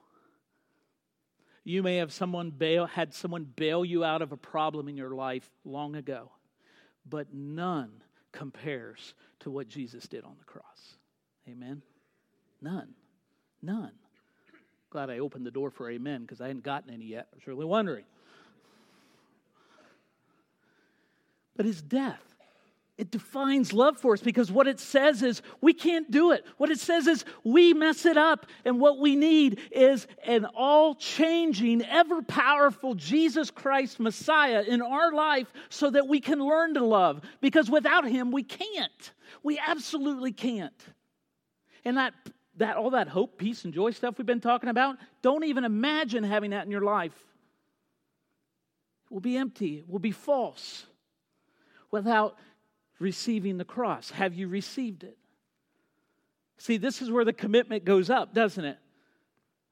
You 1.64 1.84
may 1.84 1.98
have 1.98 2.12
someone 2.12 2.50
bail, 2.50 2.88
had 2.88 3.14
someone 3.14 3.44
bail 3.44 3.86
you 3.86 4.04
out 4.04 4.22
of 4.22 4.32
a 4.32 4.38
problem 4.38 4.88
in 4.88 4.98
your 4.98 5.12
life 5.12 5.50
long 5.64 5.96
ago, 5.96 6.32
but 7.08 7.34
none 7.34 7.92
compares 8.32 9.14
to 9.42 9.52
what 9.52 9.68
Jesus 9.68 10.08
did 10.08 10.24
on 10.24 10.36
the 10.40 10.46
cross. 10.46 10.96
Amen? 11.48 11.84
None. 12.62 12.90
None. 13.62 13.92
Glad 14.90 15.10
I 15.10 15.20
opened 15.20 15.46
the 15.46 15.52
door 15.52 15.70
for 15.70 15.90
amen 15.90 16.22
because 16.22 16.42
I 16.42 16.48
hadn't 16.48 16.64
gotten 16.64 16.92
any 16.92 17.06
yet. 17.06 17.28
I 17.32 17.36
was 17.36 17.48
really 17.48 17.66
wondering. 17.66 18.06
But 21.56 21.66
his 21.66 21.82
death 21.82 22.32
it 23.02 23.10
defines 23.10 23.74
love 23.74 23.98
for 23.98 24.14
us 24.14 24.22
because 24.22 24.52
what 24.52 24.68
it 24.68 24.80
says 24.80 25.24
is 25.24 25.42
we 25.60 25.74
can't 25.74 26.12
do 26.12 26.34
it. 26.34 26.46
What 26.58 26.70
it 26.70 26.80
says 26.80 27.08
is 27.08 27.26
we 27.44 27.74
mess 27.74 28.06
it 28.06 28.16
up. 28.16 28.46
And 28.64 28.80
what 28.80 29.00
we 29.00 29.16
need 29.16 29.60
is 29.72 30.06
an 30.24 30.46
all 30.46 30.94
changing, 30.94 31.84
ever 31.84 32.22
powerful 32.22 32.94
Jesus 32.94 33.50
Christ 33.50 34.00
Messiah 34.00 34.62
in 34.62 34.84
our 34.84 35.12
life 35.12 35.52
so 35.70 35.90
that 35.90 36.08
we 36.08 36.20
can 36.20 36.40
learn 36.40 36.76
to 36.76 36.86
love. 36.86 37.22
Because 37.42 37.72
without 37.72 38.08
him, 38.08 38.32
we 38.32 38.44
can't. 38.44 39.14
We 39.42 39.58
absolutely 39.58 40.32
can't. 40.32 40.86
And 41.84 41.98
that, 41.98 42.14
that 42.58 42.78
all 42.78 42.92
that 42.92 43.08
hope, 43.08 43.40
peace, 43.40 43.66
and 43.66 43.74
joy 43.74 43.92
stuff 43.92 44.20
we've 44.20 44.28
been 44.28 44.42
talking 44.42 44.70
about, 44.70 44.98
don't 45.24 45.46
even 45.46 45.64
imagine 45.64 46.24
having 46.24 46.52
that 46.52 46.66
in 46.66 46.72
your 46.72 46.84
life. 46.84 47.18
It 49.06 49.12
will 49.12 49.22
be 49.22 49.38
empty, 49.38 49.80
it 49.80 49.90
will 49.90 49.98
be 49.98 50.12
false 50.12 50.86
without 51.92 52.38
receiving 53.00 53.58
the 53.58 53.66
cross? 53.66 54.10
Have 54.12 54.34
you 54.34 54.48
received 54.48 55.04
it? 55.04 55.18
See, 56.58 56.78
this 56.78 57.02
is 57.02 57.12
where 57.12 57.26
the 57.26 57.34
commitment 57.34 57.86
goes 57.86 58.10
up, 58.10 58.34
doesn't 58.34 58.64
it? 58.64 58.78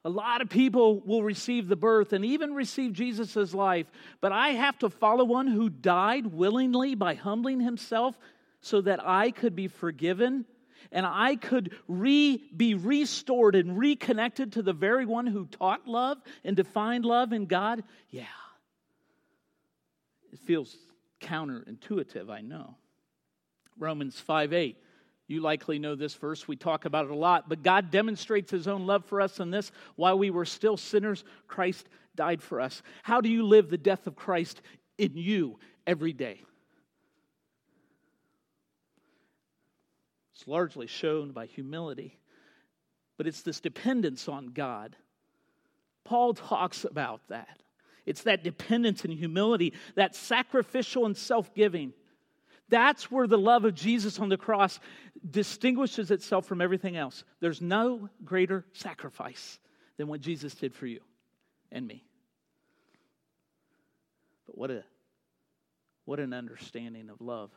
A 0.06 0.10
lot 0.10 0.42
of 0.42 0.50
people 0.50 1.02
will 1.02 1.24
receive 1.24 1.68
the 1.68 1.76
birth 1.76 2.14
and 2.14 2.24
even 2.24 2.54
receive 2.54 2.94
Jesus' 2.94 3.54
life, 3.54 3.86
but 4.22 4.32
I 4.32 4.50
have 4.50 4.78
to 4.80 4.90
follow 4.90 5.26
one 5.26 5.48
who 5.48 5.70
died 5.70 6.28
willingly 6.28 6.96
by 6.96 7.16
humbling 7.16 7.60
himself 7.60 8.18
so 8.62 8.82
that 8.82 9.06
I 9.06 9.32
could 9.32 9.56
be 9.56 9.68
forgiven 9.68 10.46
and 10.92 11.06
I 11.06 11.36
could 11.36 11.76
re, 11.88 12.42
be 12.56 12.74
restored 12.76 13.56
and 13.56 13.78
reconnected 13.78 14.54
to 14.54 14.62
the 14.62 14.74
very 14.74 15.06
one 15.06 15.28
who 15.28 15.46
taught 15.46 15.88
love 15.88 16.18
and 16.44 16.56
defined 16.56 17.06
love 17.06 17.34
in 17.34 17.46
God. 17.46 17.84
Yeah. 18.10 18.24
It 20.32 20.40
feels 20.40 20.76
counterintuitive, 21.20 22.30
I 22.30 22.42
know. 22.42 22.76
Romans 23.78 24.20
5 24.20 24.54
8. 24.54 24.78
You 25.28 25.42
likely 25.42 25.78
know 25.78 25.96
this 25.96 26.16
verse. 26.16 26.48
We 26.48 26.56
talk 26.56 26.86
about 26.86 27.06
it 27.06 27.12
a 27.12 27.16
lot. 27.16 27.48
But 27.48 27.62
God 27.62 27.92
demonstrates 27.92 28.50
his 28.50 28.68
own 28.68 28.88
love 28.88 29.06
for 29.06 29.22
us 29.22 29.40
in 29.40 29.52
this 29.52 29.72
while 29.96 30.18
we 30.18 30.32
were 30.32 30.46
still 30.46 30.76
sinners, 30.76 31.24
Christ 31.48 31.88
died 32.16 32.42
for 32.42 32.60
us. 32.60 32.82
How 33.04 33.22
do 33.22 33.30
you 33.30 33.44
live 33.44 33.70
the 33.70 33.78
death 33.78 34.08
of 34.08 34.16
Christ 34.16 34.62
in 34.98 35.16
you 35.16 35.60
every 35.86 36.14
day? 36.14 36.42
It's 40.34 40.48
largely 40.48 40.88
shown 40.88 41.32
by 41.32 41.46
humility, 41.46 42.18
but 43.18 43.28
it's 43.28 43.42
this 43.42 43.60
dependence 43.60 44.28
on 44.28 44.48
God. 44.48 44.96
Paul 46.06 46.34
talks 46.34 46.86
about 46.86 47.22
that. 47.28 47.62
It's 48.06 48.24
that 48.24 48.44
dependence 48.44 49.04
and 49.04 49.14
humility, 49.14 49.74
that 49.96 50.16
sacrificial 50.16 51.06
and 51.06 51.16
self 51.16 51.54
giving. 51.54 51.94
That's 52.70 53.10
where 53.10 53.28
the 53.28 53.38
love 53.38 53.66
of 53.66 53.74
Jesus 53.74 54.20
on 54.20 54.30
the 54.30 54.38
cross 54.38 54.80
distinguishes 55.30 56.12
itself 56.12 56.46
from 56.46 56.62
everything 56.62 56.96
else. 56.96 57.24
There's 57.40 57.62
no 57.62 58.10
greater 58.24 58.66
sacrifice 58.74 59.60
than 59.98 60.08
what 60.08 60.22
Jesus 60.22 60.54
did 60.54 60.74
for 60.74 60.86
you 60.86 61.00
and 61.72 61.88
me. 61.88 62.04
But 64.46 64.58
what 64.58 64.72
a 64.72 64.84
what 66.06 66.20
an 66.20 66.34
understanding 66.34 67.10
of 67.10 67.22
love. 67.22 67.52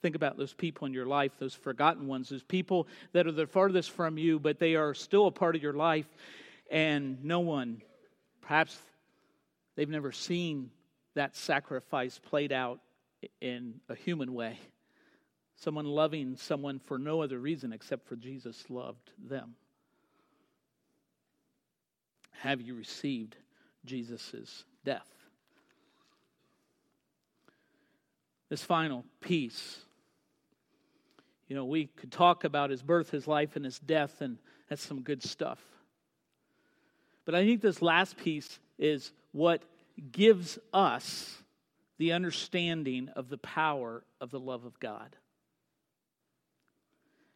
Think 0.00 0.16
about 0.16 0.38
those 0.38 0.54
people 0.54 0.86
in 0.86 0.94
your 0.94 1.04
life, 1.04 1.32
those 1.38 1.54
forgotten 1.54 2.06
ones, 2.06 2.30
those 2.30 2.42
people 2.42 2.88
that 3.12 3.26
are 3.26 3.32
the 3.32 3.46
farthest 3.46 3.90
from 3.90 4.16
you, 4.16 4.38
but 4.38 4.58
they 4.58 4.74
are 4.74 4.94
still 4.94 5.26
a 5.26 5.30
part 5.30 5.54
of 5.54 5.62
your 5.62 5.74
life, 5.74 6.06
and 6.72 7.22
no 7.22 7.40
one, 7.40 7.82
perhaps 8.40 8.76
they've 9.76 9.88
never 9.88 10.10
seen 10.10 10.70
that 11.14 11.36
sacrifice 11.36 12.18
played 12.18 12.50
out 12.50 12.80
in 13.40 13.74
a 13.90 13.94
human 13.94 14.32
way. 14.32 14.58
Someone 15.56 15.84
loving 15.84 16.34
someone 16.34 16.80
for 16.80 16.98
no 16.98 17.22
other 17.22 17.38
reason 17.38 17.72
except 17.72 18.08
for 18.08 18.16
Jesus 18.16 18.64
loved 18.70 19.10
them. 19.28 19.54
Have 22.40 22.62
you 22.62 22.74
received 22.74 23.36
Jesus' 23.84 24.64
death? 24.82 25.08
This 28.48 28.64
final 28.64 29.04
piece. 29.20 29.80
You 31.48 31.54
know, 31.54 31.66
we 31.66 31.86
could 31.86 32.10
talk 32.10 32.44
about 32.44 32.70
his 32.70 32.82
birth, 32.82 33.10
his 33.10 33.28
life, 33.28 33.56
and 33.56 33.64
his 33.64 33.78
death, 33.78 34.22
and 34.22 34.38
that's 34.68 34.82
some 34.82 35.02
good 35.02 35.22
stuff. 35.22 35.60
But 37.24 37.34
I 37.34 37.44
think 37.44 37.60
this 37.60 37.82
last 37.82 38.16
piece 38.16 38.58
is 38.78 39.12
what 39.32 39.62
gives 40.10 40.58
us 40.72 41.36
the 41.98 42.12
understanding 42.12 43.08
of 43.14 43.28
the 43.28 43.38
power 43.38 44.02
of 44.20 44.30
the 44.30 44.40
love 44.40 44.64
of 44.64 44.78
God. 44.80 45.16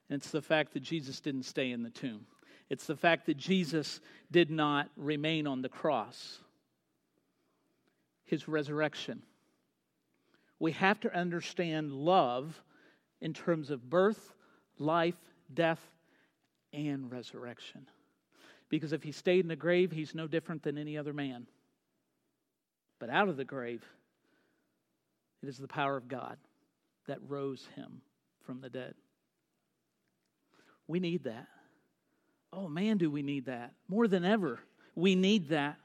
And 0.08 0.20
it's 0.20 0.30
the 0.30 0.42
fact 0.42 0.72
that 0.74 0.82
Jesus 0.82 1.20
didn't 1.20 1.44
stay 1.44 1.70
in 1.70 1.82
the 1.82 1.90
tomb. 1.90 2.26
It's 2.68 2.86
the 2.86 2.96
fact 2.96 3.26
that 3.26 3.36
Jesus 3.36 4.00
did 4.30 4.50
not 4.50 4.88
remain 4.96 5.46
on 5.46 5.62
the 5.62 5.68
cross. 5.68 6.38
His 8.24 8.48
resurrection. 8.48 9.22
We 10.58 10.72
have 10.72 10.98
to 11.00 11.14
understand 11.14 11.92
love 11.92 12.60
in 13.20 13.34
terms 13.34 13.70
of 13.70 13.88
birth, 13.88 14.34
life, 14.78 15.14
death, 15.52 15.80
and 16.72 17.10
resurrection. 17.10 17.86
Because 18.68 18.92
if 18.92 19.02
he 19.02 19.12
stayed 19.12 19.40
in 19.40 19.48
the 19.48 19.56
grave, 19.56 19.92
he's 19.92 20.14
no 20.14 20.26
different 20.26 20.62
than 20.62 20.78
any 20.78 20.98
other 20.98 21.12
man. 21.12 21.46
But 22.98 23.10
out 23.10 23.28
of 23.28 23.36
the 23.36 23.44
grave, 23.44 23.84
it 25.42 25.48
is 25.48 25.58
the 25.58 25.68
power 25.68 25.96
of 25.96 26.08
God 26.08 26.38
that 27.06 27.18
rose 27.28 27.68
him 27.76 28.00
from 28.44 28.60
the 28.60 28.70
dead. 28.70 28.94
We 30.88 31.00
need 31.00 31.24
that. 31.24 31.46
Oh 32.52 32.68
man, 32.68 32.96
do 32.96 33.10
we 33.10 33.22
need 33.22 33.46
that 33.46 33.74
more 33.88 34.08
than 34.08 34.24
ever. 34.24 34.60
We 34.94 35.14
need 35.14 35.50
that. 35.50 35.76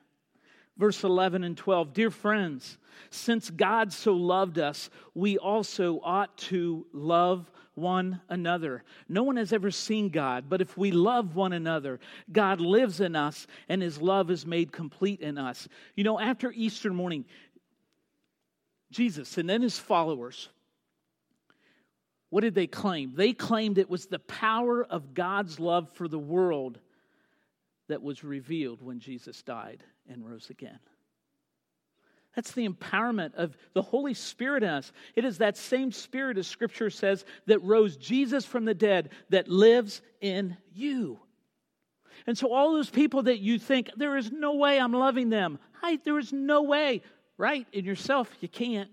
Verse 0.78 1.04
11 1.04 1.44
and 1.44 1.58
12 1.58 1.94
Dear 1.94 2.12
friends, 2.12 2.78
since 3.10 3.50
God 3.50 3.92
so 3.92 4.14
loved 4.14 4.58
us, 4.58 4.90
we 5.14 5.38
also 5.38 6.00
ought 6.04 6.38
to 6.38 6.86
love 6.94 7.52
one 7.76 8.22
another. 8.30 8.84
No 9.08 9.24
one 9.24 9.38
has 9.38 9.54
ever 9.54 9.72
seen 9.72 10.10
God, 10.10 10.46
but 10.50 10.62
if 10.62 10.78
we 10.78 10.92
love 10.92 11.36
one 11.36 11.54
another, 11.54 12.00
God 12.32 12.60
lives 12.60 13.00
in 13.00 13.16
us 13.16 13.48
and 13.70 13.82
his 13.82 14.02
love 14.02 14.30
is 14.30 14.46
made 14.46 14.72
complete 14.72 15.22
in 15.22 15.38
us. 15.38 15.68
You 15.96 16.04
know, 16.04 16.20
after 16.20 16.52
Easter 16.52 16.92
morning, 16.92 17.26
Jesus 18.92 19.38
and 19.38 19.50
then 19.50 19.62
his 19.62 19.80
followers, 19.80 20.50
what 22.30 22.42
did 22.42 22.56
they 22.56 22.68
claim? 22.68 23.14
They 23.16 23.34
claimed 23.34 23.78
it 23.78 23.90
was 23.90 24.06
the 24.06 24.20
power 24.20 24.84
of 24.84 25.14
God's 25.14 25.60
love 25.60 25.90
for 25.94 26.08
the 26.08 26.20
world 26.20 26.80
that 27.88 28.02
was 28.02 28.24
revealed 28.24 28.82
when 28.82 29.00
Jesus 29.00 29.42
died 29.42 29.84
and 30.10 30.26
rose 30.26 30.50
again. 30.50 30.80
That's 32.36 32.52
the 32.52 32.68
empowerment 32.68 33.36
of 33.36 33.58
the 33.74 33.82
Holy 33.82 34.14
Spirit 34.14 34.64
in 34.64 34.70
us. 34.70 34.92
It 35.16 35.26
is 35.26 35.40
that 35.40 35.58
same 35.58 35.92
Spirit, 35.92 36.38
as 36.38 36.48
Scripture 36.48 36.90
says, 36.90 37.26
that 37.48 37.62
rose 37.62 37.98
Jesus 37.98 38.46
from 38.46 38.64
the 38.66 38.74
dead 38.74 39.10
that 39.30 39.50
lives 39.50 40.02
in 40.22 40.56
you. 40.74 41.20
And 42.28 42.38
so, 42.38 42.54
all 42.54 42.74
those 42.74 42.90
people 42.90 43.24
that 43.24 43.40
you 43.40 43.60
think, 43.60 43.90
there 43.98 44.16
is 44.16 44.32
no 44.32 44.56
way 44.56 44.80
I'm 44.80 44.94
loving 44.94 45.30
them, 45.30 45.60
hi, 45.74 45.98
there 46.04 46.20
is 46.20 46.32
no 46.32 46.64
way, 46.64 47.02
right? 47.38 47.68
In 47.74 47.84
yourself, 47.84 48.30
you 48.40 48.48
can't. 48.48 48.90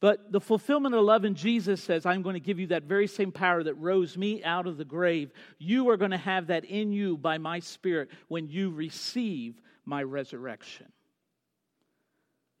But 0.00 0.32
the 0.32 0.40
fulfillment 0.40 0.94
of 0.94 1.04
love 1.04 1.24
in 1.24 1.34
Jesus 1.34 1.80
says, 1.82 2.06
I'm 2.06 2.22
going 2.22 2.34
to 2.34 2.40
give 2.40 2.58
you 2.58 2.68
that 2.68 2.84
very 2.84 3.06
same 3.06 3.30
power 3.30 3.62
that 3.62 3.74
rose 3.74 4.16
me 4.16 4.42
out 4.42 4.66
of 4.66 4.76
the 4.76 4.84
grave. 4.84 5.30
You 5.58 5.90
are 5.90 5.96
going 5.96 6.10
to 6.10 6.16
have 6.16 6.48
that 6.48 6.64
in 6.64 6.90
you 6.90 7.16
by 7.16 7.38
my 7.38 7.60
Spirit 7.60 8.08
when 8.26 8.48
you 8.48 8.70
receive 8.70 9.60
my 9.84 10.02
resurrection. 10.02 10.86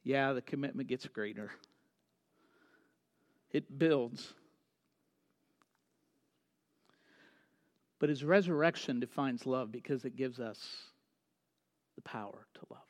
Yeah, 0.04 0.32
the 0.32 0.42
commitment 0.42 0.88
gets 0.88 1.06
greater, 1.06 1.50
it 3.50 3.78
builds. 3.78 4.34
But 7.98 8.08
his 8.08 8.24
resurrection 8.24 8.98
defines 8.98 9.46
love 9.46 9.70
because 9.70 10.04
it 10.04 10.16
gives 10.16 10.40
us 10.40 10.58
the 11.94 12.02
power 12.02 12.48
to 12.54 12.60
love. 12.68 12.80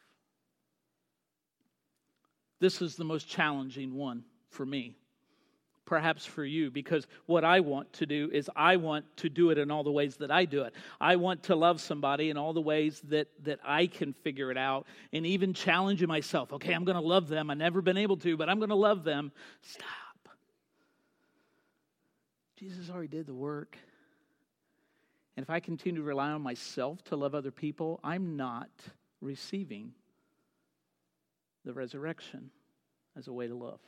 This 2.61 2.81
is 2.81 2.97
the 2.97 3.05
most 3.05 3.29
challenging 3.29 3.95
one 3.95 4.25
for 4.49 4.65
me, 4.65 4.97
perhaps 5.85 6.25
for 6.25 6.45
you, 6.45 6.71
because 6.71 7.07
what 7.27 7.45
I 7.45 7.61
want 7.61 7.93
to 7.95 8.07
do 8.07 8.31
is 8.33 8.49
I 8.55 8.77
want 8.77 9.05
to 9.19 9.29
do 9.29 9.51
it 9.51 9.59
in 9.59 9.71
all 9.71 9.83
the 9.83 9.93
ways 9.93 10.17
that 10.17 10.31
I 10.31 10.45
do 10.45 10.63
it. 10.63 10.75
I 11.01 11.17
want 11.17 11.43
to 11.45 11.57
love 11.57 11.81
somebody 11.81 12.31
in 12.31 12.37
all 12.37 12.53
the 12.53 12.61
ways 12.61 13.03
that, 13.09 13.29
that 13.45 13.59
I 13.65 13.87
can 13.87 14.13
figure 14.13 14.51
it 14.51 14.57
out 14.57 14.87
and 15.13 15.27
even 15.27 15.53
challenging 15.53 16.09
myself. 16.09 16.53
Okay, 16.53 16.73
I'm 16.73 16.85
going 16.85 16.97
to 16.97 17.03
love 17.03 17.29
them. 17.29 17.51
I've 17.51 17.59
never 17.59 17.83
been 17.83 17.97
able 17.97 18.17
to, 18.19 18.37
but 18.37 18.49
I'm 18.49 18.59
going 18.59 18.71
to 18.71 18.75
love 18.75 19.05
them. 19.05 19.33
Stop. 19.61 19.87
Jesus 22.57 22.89
already 22.89 23.09
did 23.09 23.27
the 23.27 23.35
work. 23.35 23.77
And 25.37 25.43
if 25.43 25.51
I 25.51 25.61
continue 25.61 26.01
to 26.01 26.07
rely 26.07 26.31
on 26.31 26.43
myself 26.43 27.03
to 27.05 27.17
love 27.17 27.35
other 27.35 27.51
people, 27.51 27.99
I'm 28.05 28.37
not 28.37 28.71
receiving 29.21 29.93
the 31.65 31.73
resurrection 31.73 32.51
as 33.17 33.29
a 33.29 33.33
way 33.33 33.49
to 33.49 33.55
love. 33.55 33.81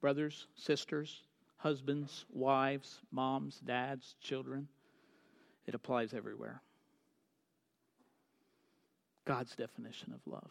Brothers, 0.00 0.46
sisters, 0.54 1.22
husbands, 1.56 2.24
wives, 2.32 3.00
moms, 3.10 3.60
dads, 3.60 4.16
children. 4.20 4.68
It 5.66 5.74
applies 5.74 6.14
everywhere. 6.14 6.62
God's 9.26 9.54
definition 9.54 10.12
of 10.12 10.20
love. 10.26 10.50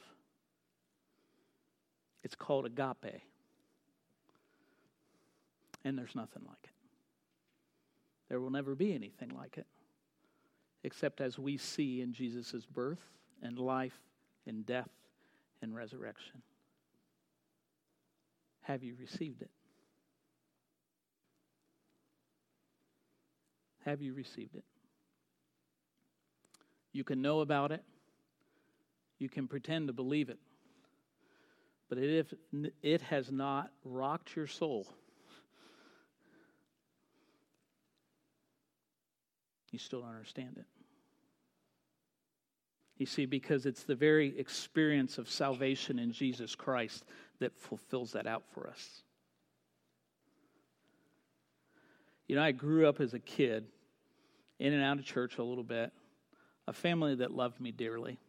It's 2.23 2.35
called 2.35 2.65
agape. 2.65 3.21
And 5.83 5.97
there's 5.97 6.15
nothing 6.15 6.43
like 6.47 6.63
it. 6.63 6.69
There 8.29 8.39
will 8.39 8.51
never 8.51 8.75
be 8.75 8.93
anything 8.93 9.31
like 9.35 9.57
it, 9.57 9.65
except 10.83 11.19
as 11.19 11.39
we 11.39 11.57
see 11.57 12.01
in 12.01 12.13
Jesus' 12.13 12.65
birth 12.65 13.01
and 13.41 13.57
life 13.57 13.99
and 14.45 14.65
death 14.65 14.89
and 15.61 15.75
resurrection. 15.75 16.41
Have 18.69 18.83
you 18.83 18.93
received 18.99 19.41
it? 19.41 19.49
Have 23.83 23.99
you 23.99 24.13
received 24.13 24.53
it? 24.53 24.63
You 26.93 27.03
can 27.03 27.19
know 27.19 27.39
about 27.39 27.71
it. 27.71 27.83
You 29.17 29.27
can 29.27 29.47
pretend 29.47 29.87
to 29.87 29.93
believe 29.93 30.29
it. 30.29 30.37
But 31.89 31.97
if 31.97 32.31
it 32.83 33.01
has 33.01 33.31
not 33.31 33.71
rocked 33.83 34.35
your 34.35 34.45
soul, 34.45 34.85
you 39.71 39.79
still 39.79 40.01
don't 40.01 40.11
understand 40.11 40.57
it. 40.57 40.65
You 42.97 43.07
see, 43.07 43.25
because 43.25 43.65
it's 43.65 43.81
the 43.81 43.95
very 43.95 44.37
experience 44.37 45.17
of 45.17 45.27
salvation 45.27 45.97
in 45.97 46.11
Jesus 46.11 46.53
Christ 46.53 47.03
that 47.39 47.57
fulfills 47.57 48.11
that 48.13 48.27
out 48.27 48.43
for 48.53 48.67
us. 48.67 49.01
You 52.27 52.35
know, 52.35 52.43
I 52.43 52.51
grew 52.51 52.87
up 52.87 52.99
as 53.01 53.13
a 53.13 53.19
kid, 53.19 53.65
in 54.59 54.73
and 54.73 54.83
out 54.83 54.99
of 54.99 55.05
church 55.05 55.37
a 55.37 55.43
little 55.43 55.63
bit, 55.63 55.91
a 56.67 56.73
family 56.73 57.15
that 57.15 57.31
loved 57.31 57.59
me 57.59 57.71
dearly. 57.71 58.19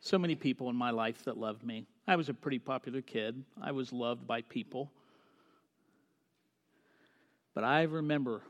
So 0.00 0.18
many 0.18 0.34
people 0.34 0.70
in 0.70 0.76
my 0.76 0.90
life 0.90 1.24
that 1.24 1.36
loved 1.36 1.62
me. 1.62 1.86
I 2.08 2.16
was 2.16 2.28
a 2.28 2.34
pretty 2.34 2.58
popular 2.58 3.02
kid, 3.02 3.44
I 3.60 3.72
was 3.72 3.92
loved 3.92 4.26
by 4.26 4.42
people. 4.42 4.90
But 7.54 7.64
I 7.64 7.82
remember 7.82 8.42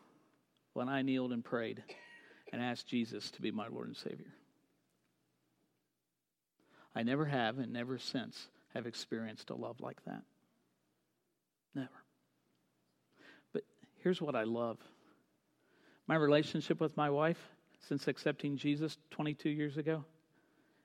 when 0.74 0.88
I 0.88 1.02
kneeled 1.02 1.32
and 1.32 1.44
prayed 1.44 1.82
and 2.52 2.62
asked 2.62 2.86
Jesus 2.86 3.30
to 3.32 3.42
be 3.42 3.50
my 3.50 3.66
Lord 3.66 3.88
and 3.88 3.96
Savior. 3.96 4.32
I 6.94 7.02
never 7.02 7.24
have 7.24 7.58
and 7.58 7.72
never 7.72 7.98
since 7.98 8.48
have 8.74 8.86
experienced 8.86 9.50
a 9.50 9.54
love 9.54 9.80
like 9.80 10.02
that. 10.04 10.22
Never. 11.74 11.88
But 13.52 13.62
here's 14.02 14.20
what 14.20 14.34
I 14.34 14.44
love 14.44 14.78
my 16.08 16.16
relationship 16.16 16.80
with 16.80 16.96
my 16.96 17.08
wife 17.08 17.38
since 17.88 18.08
accepting 18.08 18.56
Jesus 18.56 18.98
22 19.10 19.48
years 19.48 19.76
ago 19.76 20.04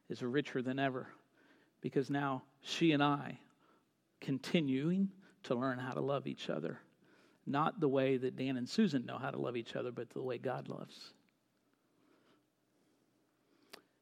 is 0.09 0.21
richer 0.21 0.61
than 0.61 0.79
ever 0.79 1.07
because 1.81 2.09
now 2.09 2.43
she 2.61 2.91
and 2.91 3.03
I 3.03 3.39
continuing 4.21 5.09
to 5.43 5.55
learn 5.55 5.79
how 5.79 5.91
to 5.91 6.01
love 6.01 6.27
each 6.27 6.49
other. 6.49 6.79
Not 7.45 7.79
the 7.79 7.88
way 7.88 8.17
that 8.17 8.35
Dan 8.35 8.57
and 8.57 8.67
Susan 8.67 9.05
know 9.05 9.17
how 9.17 9.31
to 9.31 9.39
love 9.39 9.55
each 9.55 9.75
other, 9.75 9.91
but 9.91 10.09
the 10.09 10.21
way 10.21 10.38
God 10.38 10.67
loves. 10.67 11.13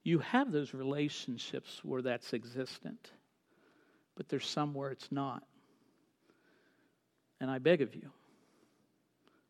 You 0.03 0.19
have 0.19 0.51
those 0.51 0.73
relationships 0.73 1.81
where 1.83 2.01
that's 2.01 2.33
existent 2.33 3.11
but 4.16 4.30
there's 4.30 4.47
some 4.47 4.74
where 4.74 4.91
it's 4.91 5.11
not. 5.11 5.43
And 7.39 7.51
I 7.51 7.59
beg 7.59 7.82
of 7.82 7.95
you 7.95 8.09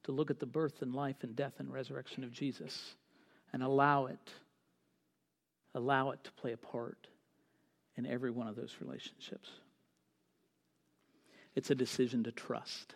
to 0.03 0.11
look 0.11 0.30
at 0.30 0.39
the 0.39 0.45
birth 0.45 0.82
and 0.82 0.93
life 0.93 1.18
and 1.22 1.36
death 1.36 1.53
and 1.59 1.72
resurrection 1.72 2.24
of 2.24 2.32
Jesus 2.32 2.95
and 3.53 3.63
allow 3.63 4.07
it, 4.07 4.32
allow 5.74 6.11
it 6.11 6.24
to 6.24 6.32
play 6.34 6.51
a 6.51 6.57
part 6.57 7.07
in 7.95 8.05
every 8.05 8.32
one 8.32 8.47
of 8.47 8.55
those 8.55 8.76
relationships. 8.82 9.49
It's 11.55 11.72
a 11.72 11.76
decision 11.76 12.24
to 12.26 12.32
trust. 12.32 12.95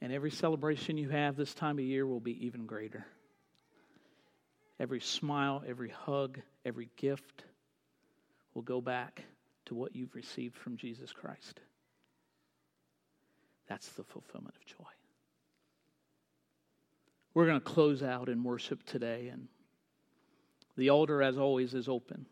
And 0.00 0.12
every 0.12 0.30
celebration 0.30 0.98
you 0.98 1.08
have 1.08 1.36
this 1.36 1.54
time 1.54 1.78
of 1.78 1.84
year 1.84 2.06
will 2.06 2.20
be 2.20 2.46
even 2.46 2.66
greater. 2.66 3.06
Every 4.78 5.00
smile, 5.00 5.62
every 5.66 5.88
hug, 5.88 6.38
every 6.64 6.90
gift 6.96 7.44
will 8.52 8.62
go 8.62 8.80
back 8.80 9.24
to 9.66 9.74
what 9.74 9.94
you've 9.94 10.14
received 10.14 10.56
from 10.56 10.76
Jesus 10.76 11.12
Christ. 11.12 11.60
That's 13.68 13.88
the 13.90 14.04
fulfillment 14.04 14.54
of 14.56 14.64
joy. 14.64 14.84
We're 17.34 17.46
going 17.46 17.60
to 17.60 17.66
close 17.66 18.02
out 18.02 18.28
in 18.28 18.42
worship 18.42 18.84
today, 18.84 19.28
and 19.28 19.48
the 20.76 20.90
altar, 20.90 21.22
as 21.22 21.36
always, 21.36 21.74
is 21.74 21.88
open. 21.88 22.26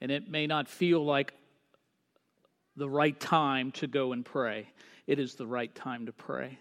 And 0.00 0.10
it 0.10 0.30
may 0.30 0.46
not 0.46 0.68
feel 0.68 1.04
like 1.04 1.34
the 2.76 2.88
right 2.88 3.18
time 3.18 3.70
to 3.72 3.86
go 3.86 4.12
and 4.12 4.24
pray. 4.24 4.68
It 5.06 5.18
is 5.18 5.34
the 5.34 5.46
right 5.46 5.74
time 5.74 6.06
to 6.06 6.12
pray. 6.12 6.58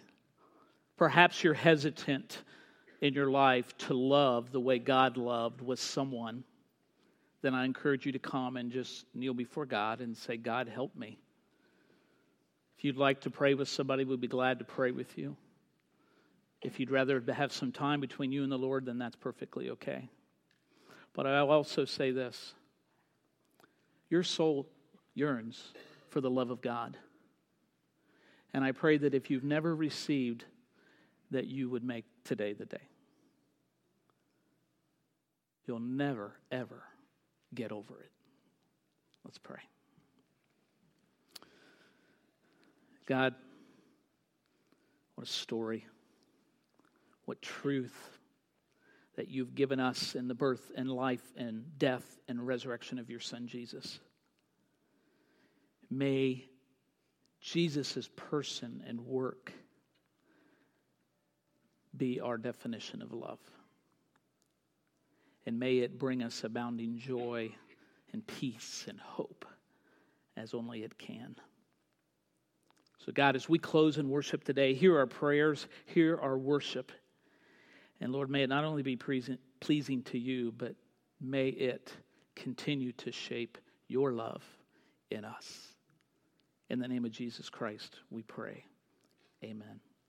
Perhaps 0.97 1.43
you're 1.43 1.53
hesitant 1.53 2.39
in 2.99 3.13
your 3.13 3.31
life 3.31 3.77
to 3.77 3.93
love 3.93 4.51
the 4.51 4.59
way 4.59 4.77
God 4.77 5.17
loved 5.17 5.61
with 5.61 5.79
someone. 5.79 6.43
Then 7.41 7.55
I 7.55 7.65
encourage 7.65 8.05
you 8.05 8.11
to 8.11 8.19
come 8.19 8.55
and 8.57 8.71
just 8.71 9.05
kneel 9.13 9.33
before 9.33 9.65
God 9.65 9.99
and 9.99 10.15
say, 10.15 10.37
God, 10.37 10.67
help 10.67 10.95
me. 10.95 11.17
If 12.77 12.85
you'd 12.85 12.97
like 12.97 13.21
to 13.21 13.29
pray 13.29 13.53
with 13.53 13.67
somebody, 13.67 14.05
we'd 14.05 14.21
be 14.21 14.27
glad 14.27 14.59
to 14.59 14.65
pray 14.65 14.91
with 14.91 15.17
you. 15.17 15.35
If 16.61 16.79
you'd 16.79 16.91
rather 16.91 17.21
have 17.33 17.51
some 17.51 17.71
time 17.71 17.99
between 17.99 18.31
you 18.31 18.43
and 18.43 18.51
the 18.51 18.57
Lord, 18.57 18.85
then 18.85 18.99
that's 18.99 19.15
perfectly 19.15 19.71
okay. 19.71 20.09
But 21.13 21.25
I'll 21.25 21.49
also 21.49 21.85
say 21.85 22.11
this 22.11 22.53
your 24.09 24.23
soul 24.23 24.67
yearns 25.15 25.73
for 26.09 26.21
the 26.21 26.29
love 26.29 26.51
of 26.51 26.61
God. 26.61 26.97
And 28.53 28.63
I 28.63 28.73
pray 28.73 28.97
that 28.97 29.13
if 29.13 29.29
you've 29.29 29.43
never 29.43 29.75
received, 29.75 30.43
that 31.31 31.47
you 31.47 31.69
would 31.69 31.83
make 31.83 32.05
today 32.25 32.53
the 32.53 32.65
day. 32.65 32.81
You'll 35.65 35.79
never, 35.79 36.33
ever 36.51 36.83
get 37.53 37.71
over 37.71 37.99
it. 38.01 38.11
Let's 39.23 39.37
pray. 39.37 39.59
God, 43.05 43.35
what 45.15 45.27
a 45.27 45.29
story. 45.29 45.85
What 47.25 47.41
truth 47.41 48.19
that 49.15 49.27
you've 49.27 49.55
given 49.55 49.79
us 49.79 50.15
in 50.15 50.27
the 50.27 50.33
birth 50.33 50.71
and 50.75 50.89
life 50.89 51.23
and 51.35 51.77
death 51.77 52.19
and 52.27 52.45
resurrection 52.45 52.97
of 52.97 53.09
your 53.09 53.19
Son, 53.19 53.47
Jesus. 53.47 53.99
May 55.89 56.45
Jesus' 57.41 58.09
person 58.15 58.83
and 58.87 59.01
work 59.01 59.51
be 61.95 62.19
our 62.21 62.37
definition 62.37 63.01
of 63.01 63.11
love. 63.11 63.39
And 65.45 65.59
may 65.59 65.79
it 65.79 65.97
bring 65.97 66.23
us 66.23 66.43
abounding 66.43 66.97
joy 66.97 67.51
and 68.13 68.25
peace 68.27 68.85
and 68.87 68.99
hope 68.99 69.45
as 70.37 70.53
only 70.53 70.83
it 70.83 70.97
can. 70.97 71.35
So, 73.05 73.11
God, 73.11 73.35
as 73.35 73.49
we 73.49 73.57
close 73.57 73.97
in 73.97 74.09
worship 74.09 74.43
today, 74.43 74.75
hear 74.75 74.97
our 74.97 75.07
prayers, 75.07 75.67
hear 75.87 76.17
our 76.17 76.37
worship. 76.37 76.91
And 77.99 78.11
Lord, 78.11 78.29
may 78.29 78.43
it 78.43 78.49
not 78.49 78.63
only 78.63 78.83
be 78.83 78.95
pleasing 78.95 80.03
to 80.03 80.19
you, 80.19 80.53
but 80.55 80.75
may 81.19 81.47
it 81.49 81.91
continue 82.35 82.91
to 82.93 83.11
shape 83.11 83.57
your 83.87 84.11
love 84.11 84.43
in 85.09 85.25
us. 85.25 85.75
In 86.69 86.79
the 86.79 86.87
name 86.87 87.05
of 87.05 87.11
Jesus 87.11 87.49
Christ, 87.49 87.95
we 88.09 88.21
pray. 88.21 88.63
Amen. 89.43 89.90